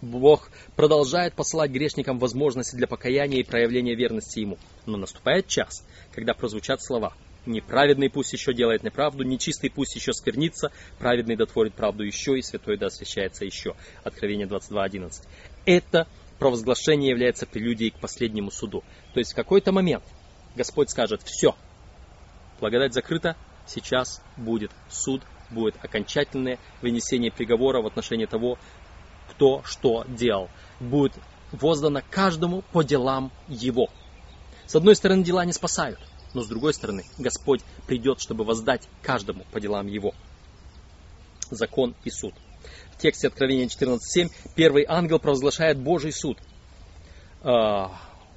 [0.00, 4.58] Бог продолжает посылать грешникам возможности для покаяния и проявления верности Ему.
[4.86, 7.12] Но наступает час, когда прозвучат слова
[7.46, 12.76] «Неправедный пусть еще делает неправду, нечистый пусть еще сквернится, праведный дотворит правду еще, и святой
[12.76, 13.74] да освящается еще».
[14.04, 15.22] Откровение 22.11.
[15.66, 16.06] Это
[16.38, 18.82] провозглашение является прелюдией к последнему суду.
[19.12, 20.04] То есть в какой-то момент–
[20.56, 21.54] Господь скажет, все,
[22.60, 23.36] благодать закрыта,
[23.66, 28.58] сейчас будет суд, будет окончательное вынесение приговора в отношении того,
[29.30, 30.48] кто что делал.
[30.80, 31.14] Будет
[31.52, 33.88] воздано каждому по делам его.
[34.66, 35.98] С одной стороны, дела не спасают,
[36.34, 40.14] но с другой стороны, Господь придет, чтобы воздать каждому по делам его.
[41.50, 42.34] Закон и суд.
[42.92, 46.38] В тексте Откровения 14.7 первый ангел провозглашает Божий суд.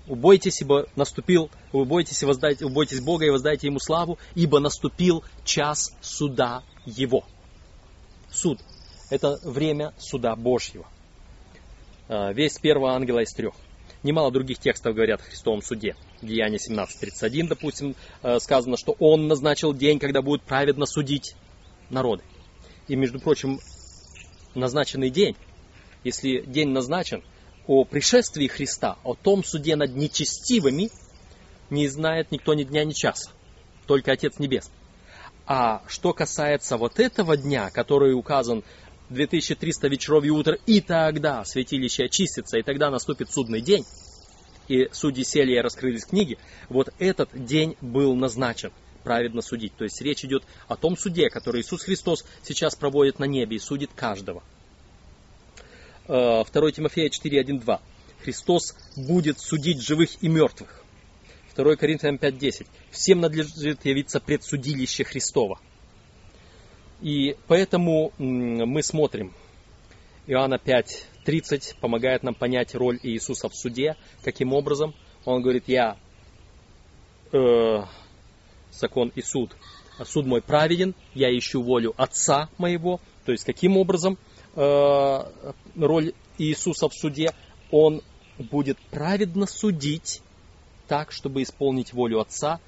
[0.08, 5.96] Убойтесь, ибо наступил, убойтесь, и воздайте, убойтесь Бога и воздайте Ему славу, ибо наступил час
[6.02, 7.24] суда Его.
[8.30, 8.60] Суд–
[9.10, 10.86] это время суда Божьего.
[12.10, 13.54] А, весь первого ангела из трех.
[14.02, 15.96] Немало других текстов говорят о Христовом суде.
[16.22, 21.36] Деяние 17.31, допустим, а, сказано, что Он назначил день, когда будет праведно судить
[21.90, 22.24] народы.
[22.90, 23.60] И, между прочим,
[24.54, 25.38] назначенный день,
[26.04, 27.24] если день назначен,
[27.68, 30.92] о пришествии Христа, о том суде над нечестивыми,
[31.70, 33.32] не знает никто ни дня, ни часа,
[33.88, 34.70] только Отец Небес.
[35.46, 38.64] А что касается вот этого дня, который указан
[39.10, 43.86] 2300 вечеров и утр, и тогда святилище очистится, и тогда наступит судный день,
[44.68, 46.38] и судьи сели и раскрылись книги,
[46.70, 48.72] вот этот день был назначен
[49.04, 49.76] праведно судить.
[49.76, 53.60] То есть речь идет о том суде, который Иисус Христос сейчас проводит на небе и
[53.60, 54.44] судит каждого.
[56.08, 57.80] 2 э, Тимофея 4.1.2.
[58.22, 60.84] Христос будет судить живых и мертвых.
[61.56, 62.68] 2 Коринфянам 5.10.
[62.92, 65.60] Всем надлежит явиться предсудилище Христова.
[67.02, 69.34] И поэтому мы смотрим.
[70.26, 73.98] Иоанна 5.30 помогает нам понять роль Иисуса в суде.
[74.24, 74.96] Каким образом?
[75.26, 75.98] Он говорит, я
[77.34, 77.84] э,
[78.72, 79.56] закон и суд.
[80.06, 83.00] Суд мой праведен, я ищу волю Отца моего.
[83.26, 84.18] То есть, каким образом
[84.56, 87.34] роль Иисуса в суде?
[87.72, 88.02] Он
[88.38, 90.22] будет праведно судить
[90.88, 92.60] так, чтобы исполнить волю Отца.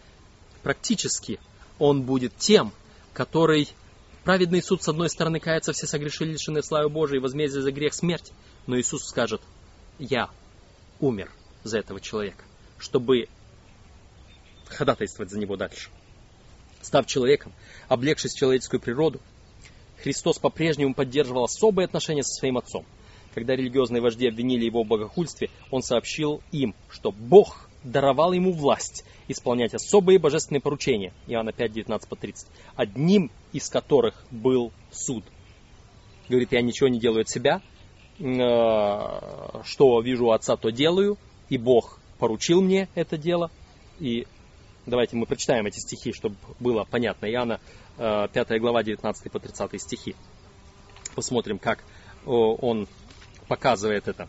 [0.64, 1.40] Практически
[1.78, 2.72] он будет тем,
[3.14, 3.70] который
[4.24, 8.32] праведный суд, с одной стороны, кается, все согрешили, лишены славы Божией, возмездие за грех смерть.
[8.66, 9.42] Но Иисус скажет,
[10.00, 10.30] я
[11.00, 11.32] умер
[11.64, 12.44] за этого человека,
[12.80, 13.28] чтобы
[14.68, 15.90] ходатайствовать за него дальше.
[16.82, 17.54] Став человеком,
[17.88, 19.20] облегшись в человеческую природу,
[20.06, 22.86] Христос по-прежнему поддерживал особые отношения со своим Отцом.
[23.34, 29.04] Когда религиозные вожди обвинили его в богохульстве, он сообщил им, что Бог даровал ему власть
[29.28, 31.12] исполнять особые божественные поручения.
[31.26, 32.48] Иоанна 5, 19 по 30.
[32.76, 35.24] Одним из которых был суд.
[36.30, 37.64] Говорит, я ничего не делаю от себя,
[38.20, 41.18] э, что вижу у отца, то делаю,
[41.50, 43.50] и Бог поручил мне это дело,
[44.00, 44.28] и
[44.86, 47.26] Давайте мы прочитаем эти стихи, чтобы было понятно.
[47.26, 47.60] Иоанна,
[47.98, 50.16] 5 э, глава, 19 по 30 стихи.
[51.16, 51.84] Посмотрим, как
[52.26, 52.88] он
[53.48, 54.28] показывает это.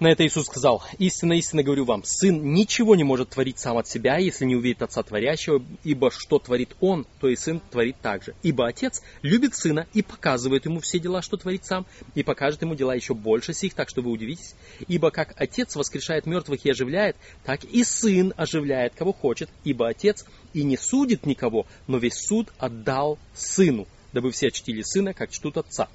[0.00, 3.86] На это Иисус сказал, истинно, истинно говорю вам, сын ничего не может творить сам от
[3.86, 8.34] себя, если не увидит отца творящего, ибо что творит он, то и сын творит также.
[8.42, 11.84] Ибо отец любит сына и показывает ему все дела, что творит сам,
[12.14, 14.54] и покажет ему дела еще больше сих, так что вы удивитесь.
[14.88, 20.24] Ибо как отец воскрешает мертвых и оживляет, так и сын оживляет, кого хочет, ибо отец
[20.54, 25.58] и не судит никого, но весь суд отдал сыну, дабы все чтили сына, как чтут
[25.58, 25.90] отца.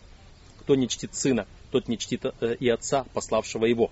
[0.65, 3.91] Кто не чтит сына, тот не чтит э, и Отца, пославшего его.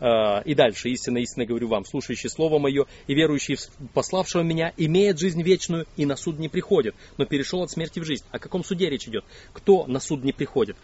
[0.00, 4.72] Э, и дальше, истинно, истинно говорю вам, слушающий Слово Мое и верующий в пославшего Меня
[4.78, 8.24] имеет жизнь вечную и на суд не приходит, но перешел от смерти в жизнь.
[8.30, 9.26] О каком суде речь идет?
[9.52, 10.78] Кто на суд не приходит?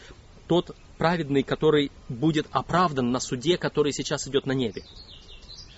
[0.46, 4.82] Тот праведный, который будет оправдан на суде, который сейчас идет на небе.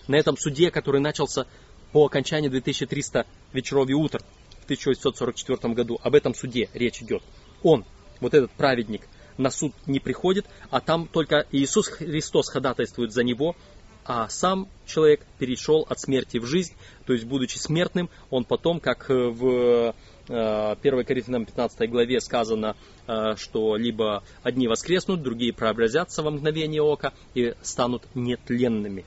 [0.08, 1.46] На этом суде, который начался
[1.92, 4.22] по окончании 2300 вечеров и утр
[4.60, 6.00] в 1844 году.
[6.02, 7.22] Об этом суде речь идет.
[7.62, 7.84] Он,
[8.20, 9.02] вот этот праведник,
[9.36, 13.56] на суд не приходит, а там только Иисус Христос ходатайствует за него,
[14.04, 16.74] а сам человек перешел от смерти в жизнь,
[17.06, 19.94] то есть будучи смертным, он потом, как в
[20.28, 26.82] 1 э, Коринфянам 15 главе сказано, э, что либо одни воскреснут, другие преобразятся во мгновение
[26.82, 29.04] ока и станут нетленными,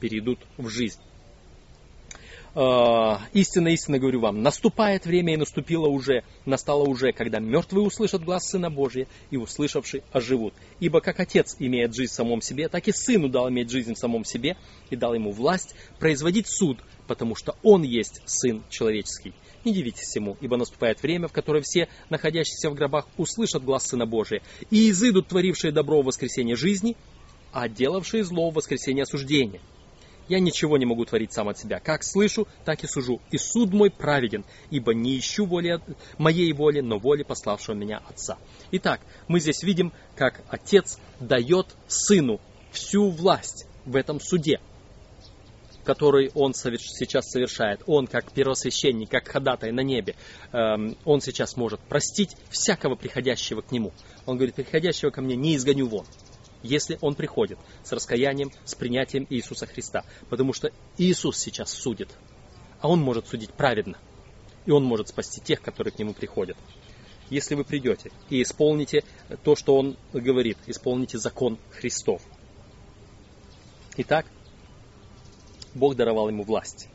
[0.00, 1.00] перейдут в жизнь.
[2.54, 8.24] Э, истинно, истинно говорю вам, наступает время и наступило уже, настало уже, когда мертвые услышат
[8.24, 10.54] глаз Сына Божия и услышавшие оживут.
[10.80, 13.98] Ибо как Отец имеет жизнь в самом себе, так и Сыну дал иметь жизнь в
[13.98, 14.56] самом себе
[14.90, 19.32] и дал ему власть производить суд, потому что Он есть Сын человеческий.
[19.64, 24.06] Не дивитесь ему, ибо наступает время, в которое все, находящиеся в гробах, услышат глаз Сына
[24.06, 26.96] Божия и изыдут творившие добро в воскресенье жизни,
[27.52, 29.60] а делавшие зло в воскресенье осуждения.
[30.30, 31.80] Я ничего не могу творить сам от себя.
[31.80, 33.20] Как слышу, так и сужу.
[33.32, 35.80] И суд мой праведен, ибо не ищу воли,
[36.18, 38.38] моей воли, но воли пославшего меня Отца.
[38.70, 44.60] Итак, мы здесь видим, как Отец дает Сыну всю власть в этом суде,
[45.82, 47.82] который он сейчас совершает.
[47.88, 50.14] Он, как первосвященник, как ходатай на небе,
[50.52, 53.92] эм, он сейчас может простить всякого приходящего к нему.
[54.26, 56.06] Он говорит, приходящего ко мне не изгоню вон
[56.62, 60.04] если он приходит с раскаянием, с принятием Иисуса Христа.
[60.28, 62.10] Потому что Иисус сейчас судит,
[62.80, 63.98] а Он может судить праведно.
[64.66, 66.56] И Он может спасти тех, которые к Нему приходят.
[67.30, 69.04] Если вы придете и исполните
[69.44, 72.22] то, что Он говорит, исполните закон Христов.
[73.96, 74.26] Итак,
[75.74, 76.88] Бог даровал ему власть.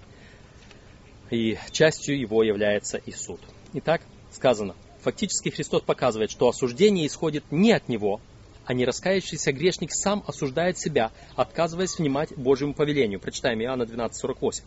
[1.31, 3.39] И частью его является и суд.
[3.73, 4.01] Итак,
[4.31, 8.21] сказано, фактически Христос показывает, что осуждение исходит не от Него,
[8.65, 13.19] а не раскаявшийся грешник сам осуждает себя, отказываясь внимать Божьему повелению.
[13.19, 14.63] Прочитаем Иоанна 12:48.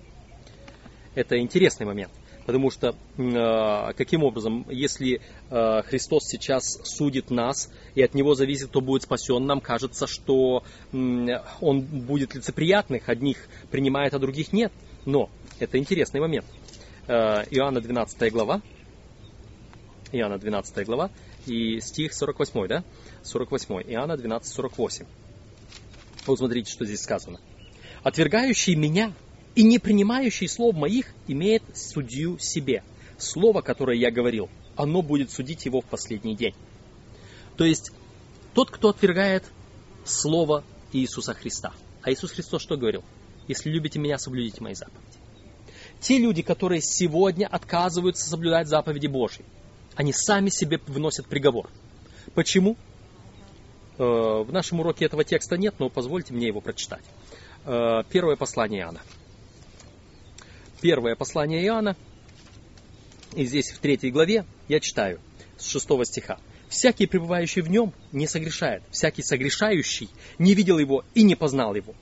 [1.15, 2.13] это интересный момент.
[2.47, 5.21] Потому что э, каким образом, если
[5.51, 10.63] э, Христос сейчас судит нас, и от Него зависит, кто будет спасен, нам кажется, что
[10.91, 10.97] э,
[11.61, 14.73] Он будет лицеприятных, одних принимает, а других нет.
[15.05, 15.29] Но
[15.59, 16.47] это интересный момент.
[17.07, 18.63] Э, Иоанна 12 глава,
[20.13, 21.11] Иоанна 12 глава
[21.49, 22.85] и стих 48, да?
[23.23, 23.93] 48.
[23.93, 25.07] Иоанна 12, 48.
[26.27, 27.41] Вот смотрите, что здесь сказано.
[28.03, 29.13] «Отвергающий меня
[29.55, 32.83] и не принимающий слов моих имеет судью себе.
[33.17, 36.55] Слово, которое я говорил, оно будет судить его в последний день».
[37.57, 37.91] То есть,
[38.55, 39.45] тот, кто отвергает
[40.05, 41.73] слово Иисуса Христа.
[42.03, 43.05] А Иисус Христос что говорил?
[43.49, 45.19] Если любите меня, соблюдите мои заповеди.
[46.01, 49.45] Те люди, которые сегодня отказываются соблюдать заповеди Божьи,
[49.99, 51.69] они сами себе выносят приговор.
[52.37, 52.77] Почему?
[53.99, 54.05] Э,
[54.47, 57.03] в нашем уроке этого текста нет, но позвольте мне его прочитать.
[57.65, 59.01] Э, первое послание Иоанна.
[60.81, 61.97] Первое послание Иоанна,
[63.35, 65.19] и здесь в третьей главе я читаю
[65.57, 66.39] с шестого стиха.
[66.69, 68.85] «Всякий, пребывающий в нем, не согрешает.
[68.93, 71.97] Всякий согрешающий не видел его и не познал его.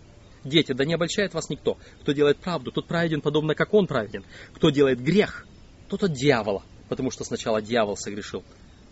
[0.44, 1.78] Дети, да не обольщает вас никто.
[2.03, 4.22] Кто делает правду, тот праведен, подобно как он праведен.
[4.53, 5.47] Кто делает грех,
[5.88, 8.43] тот от дьявола, потому что сначала дьявол согрешил.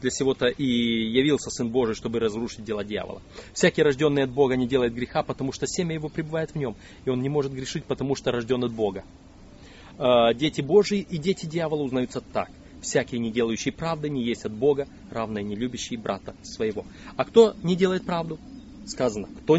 [0.01, 3.23] Для сего-то и явился Сын Божий, чтобы разрушить дело дьявола.
[3.53, 7.11] Всякий, рожденный от Бога, не делает греха, потому что семя его пребывает в нем, и
[7.11, 9.05] он не может грешить, потому что рожден от Бога.
[9.99, 12.51] А, дети Божии и дети дьявола узнаются так.
[12.83, 16.85] Всякий, не делающий правды, не есть от Бога, равно не любящий брата своего.
[17.17, 18.39] А кто не делает правду?
[18.87, 19.57] Сказано, кто,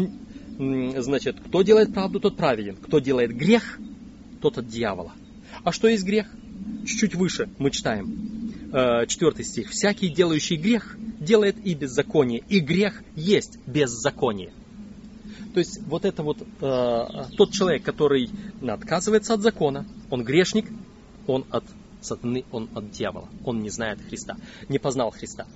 [0.58, 2.76] значит, кто делает правду, тот праведен.
[2.76, 3.80] Кто делает грех,
[4.40, 5.12] тот от дьявола.
[5.64, 6.30] А что есть грех?
[6.84, 8.46] Чуть-чуть выше мы читаем.
[8.72, 9.70] Э, четвертый стих.
[9.70, 14.52] «Всякий, делающий грех, делает и беззаконие, и грех есть беззаконие».
[15.54, 16.44] То есть вот это вот э,
[17.38, 18.28] тот человек, который
[18.66, 20.66] отказывается от закона, он грешник,
[21.26, 21.64] он от
[22.00, 24.36] сатаны, он от дьявола, он не знает Христа,
[24.68, 25.46] не познал Христа.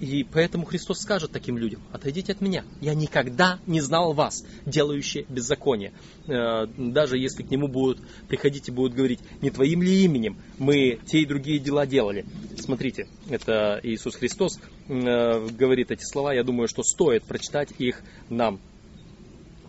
[0.00, 5.24] И поэтому Христос скажет таким людям, отойдите от меня, я никогда не знал вас, делающие
[5.28, 5.92] беззаконие.
[6.26, 10.98] Э, даже если к нему будут приходить и будут говорить, не твоим ли именем мы
[11.06, 12.24] те и другие дела делали.
[12.58, 18.58] Смотрите, это Иисус Христос э, говорит эти слова, я думаю, что стоит прочитать их нам.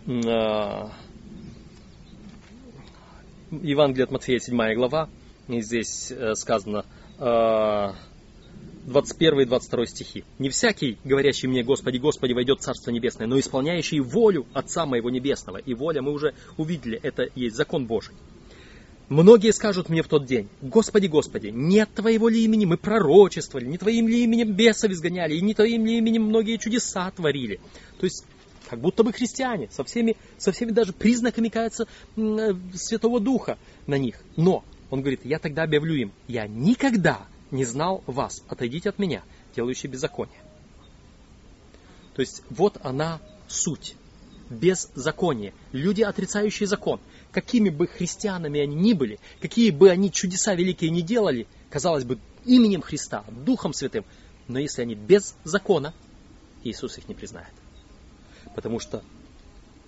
[0.06, 0.88] Э,
[3.52, 5.08] Евангелие от Матфея, 7 глава,
[5.46, 6.84] и здесь сказано,
[8.86, 10.24] 21 и 22 стихи.
[10.38, 15.10] «Не всякий, говорящий мне, Господи, Господи, войдет в Царство Небесное, но исполняющий волю Отца Моего
[15.10, 15.58] Небесного».
[15.58, 18.14] И воля, мы уже увидели, это есть закон Божий.
[19.08, 23.78] Многие скажут мне в тот день, Господи, Господи, нет Твоего ли имени мы пророчествовали, не
[23.78, 27.60] Твоим ли именем бесов изгоняли, и не Твоим ли именем многие чудеса творили.
[27.98, 28.24] То есть,
[28.68, 33.96] как будто бы христиане, со всеми, со всеми даже признаками, кажется, э, Святого Духа на
[33.96, 34.16] них.
[34.36, 39.22] Но, он говорит, я тогда объявлю им, я никогда не знал вас, отойдите от меня,
[39.54, 40.40] делающий беззаконие.
[42.14, 43.94] То есть вот она суть.
[44.48, 45.52] Беззаконие.
[45.72, 47.00] Люди, отрицающие закон.
[47.32, 52.18] Какими бы христианами они ни были, какие бы они чудеса великие ни делали, казалось бы,
[52.44, 54.04] именем Христа, Духом Святым,
[54.48, 55.92] но если они без закона,
[56.62, 57.52] Иисус их не признает.
[58.54, 59.02] Потому что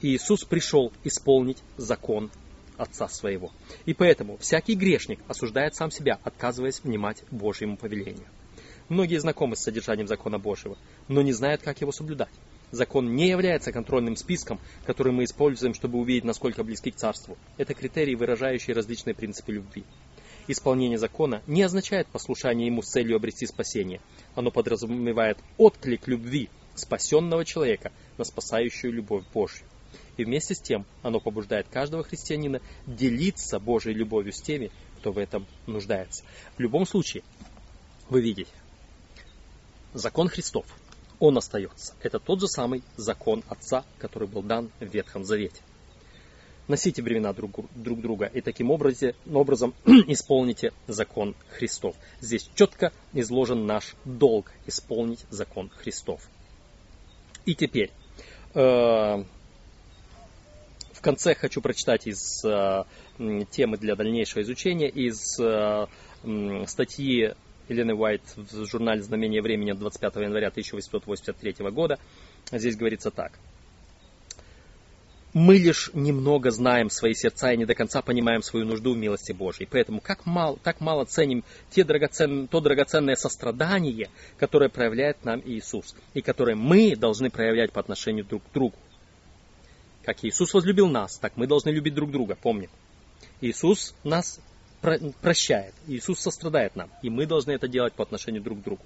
[0.03, 2.31] Иисус пришел исполнить закон
[2.79, 3.51] Отца своего.
[3.85, 8.27] И поэтому всякий грешник осуждает сам себя, отказываясь внимать Божьему повелению.
[8.89, 12.33] Многие знакомы с содержанием закона Божьего, но не знают, как его соблюдать.
[12.71, 17.37] Закон не является контрольным списком, который мы используем, чтобы увидеть, насколько близки к Царству.
[17.59, 19.85] Это критерии, выражающие различные принципы любви.
[20.47, 24.01] Исполнение закона не означает послушание ему с целью обрести спасение.
[24.35, 29.67] Оно подразумевает отклик любви спасенного человека на спасающую любовь Божью.
[30.17, 35.19] И вместе с тем оно побуждает каждого христианина делиться Божьей любовью с теми, кто в
[35.19, 36.25] этом нуждается.
[36.57, 37.23] В любом случае,
[38.09, 38.51] вы видите,
[39.95, 40.67] закон Христов,
[41.21, 41.95] он остается.
[42.03, 45.61] Это тот же самый закон Отца, который был дан в Ветхом Завете.
[46.69, 51.97] Носите бремена друг, друг друга и таким образом, образом исполните закон Христов.
[52.21, 56.29] Здесь четко изложен наш долг исполнить закон Христов.
[57.47, 57.91] И теперь,
[58.53, 59.25] э,
[60.99, 62.85] в конце хочу прочитать из э,
[63.51, 65.87] темы для дальнейшего изучения, из э,
[66.67, 67.35] статьи
[67.69, 72.01] Елены Уайт в журнале «Знамение времени» 25 января 1883 года.
[72.51, 73.39] Здесь говорится так.
[75.35, 79.31] Мы лишь немного знаем свои сердца и не до конца понимаем свою нужду в милости
[79.31, 79.69] Божьей.
[79.71, 85.95] Поэтому как мало, так мало ценим те драгоцен, то драгоценное сострадание, которое проявляет нам Иисус,
[86.15, 88.75] и которое мы должны проявлять по отношению друг к другу.
[90.09, 92.71] Как Иисус возлюбил нас, так мы должны любить друг друга, помни.
[93.43, 94.41] Иисус нас
[95.21, 98.83] прощает, Иисус сострадает нам, и мы должны это делать по отношению друг к другу.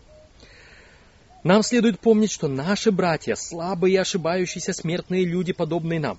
[1.44, 6.18] Нам следует помнить, что наши братья, слабые и ошибающиеся смертные люди, подобные нам.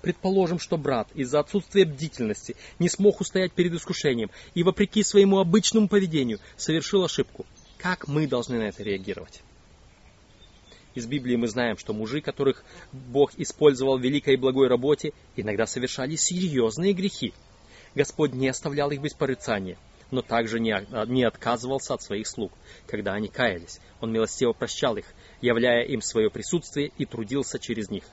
[0.00, 5.88] Предположим, что брат из-за отсутствия бдительности не смог устоять перед искушением и, вопреки своему обычному
[5.88, 7.44] поведению, совершил ошибку.
[7.76, 9.42] Как мы должны на это реагировать?
[10.98, 15.64] Из Библии мы знаем, что мужи, которых Бог использовал в великой и благой работе, иногда
[15.64, 17.32] совершали серьезные грехи.
[17.94, 19.78] Господь не оставлял их без порицания
[20.10, 20.74] но также не,
[21.06, 22.50] не отказывался от своих слуг,
[22.86, 23.78] когда они каялись.
[24.00, 25.04] Он милостиво прощал их,
[25.42, 28.04] являя им свое присутствие и трудился через них.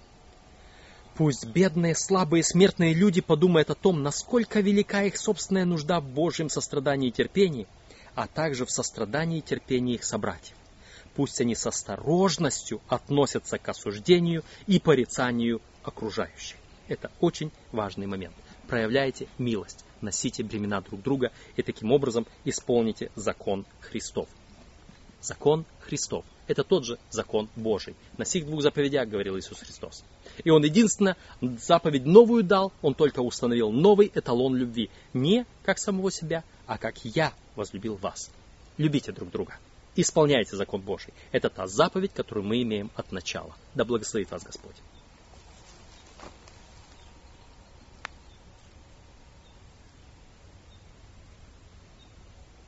[1.16, 6.50] Пусть бедные, слабые, смертные люди подумают о том, насколько велика их собственная нужда в Божьем
[6.50, 7.66] сострадании и терпении,
[8.14, 10.58] а также в сострадании и терпении их собратьев.
[11.16, 16.58] Пусть они с осторожностью относятся к осуждению и порицанию окружающих.
[16.88, 18.36] Это очень важный момент.
[18.68, 24.30] Проявляйте милость носите бремена друг друга и таким образом исполните закон Христов.
[25.22, 26.24] Закон Христов.
[26.48, 27.96] Это тот же закон Божий.
[28.18, 30.04] На сих двух заповедях говорил Иисус Христос.
[30.44, 34.92] И Он единственно заповедь новую дал, Он только установил новый эталон любви.
[35.14, 38.30] Не как самого себя, а как я возлюбил вас.
[38.78, 39.58] Любите друг друга.
[39.96, 41.14] Исполняйте закон Божий.
[41.32, 43.56] Это та заповедь, которую мы имеем от начала.
[43.76, 44.76] Да благословит вас Господь.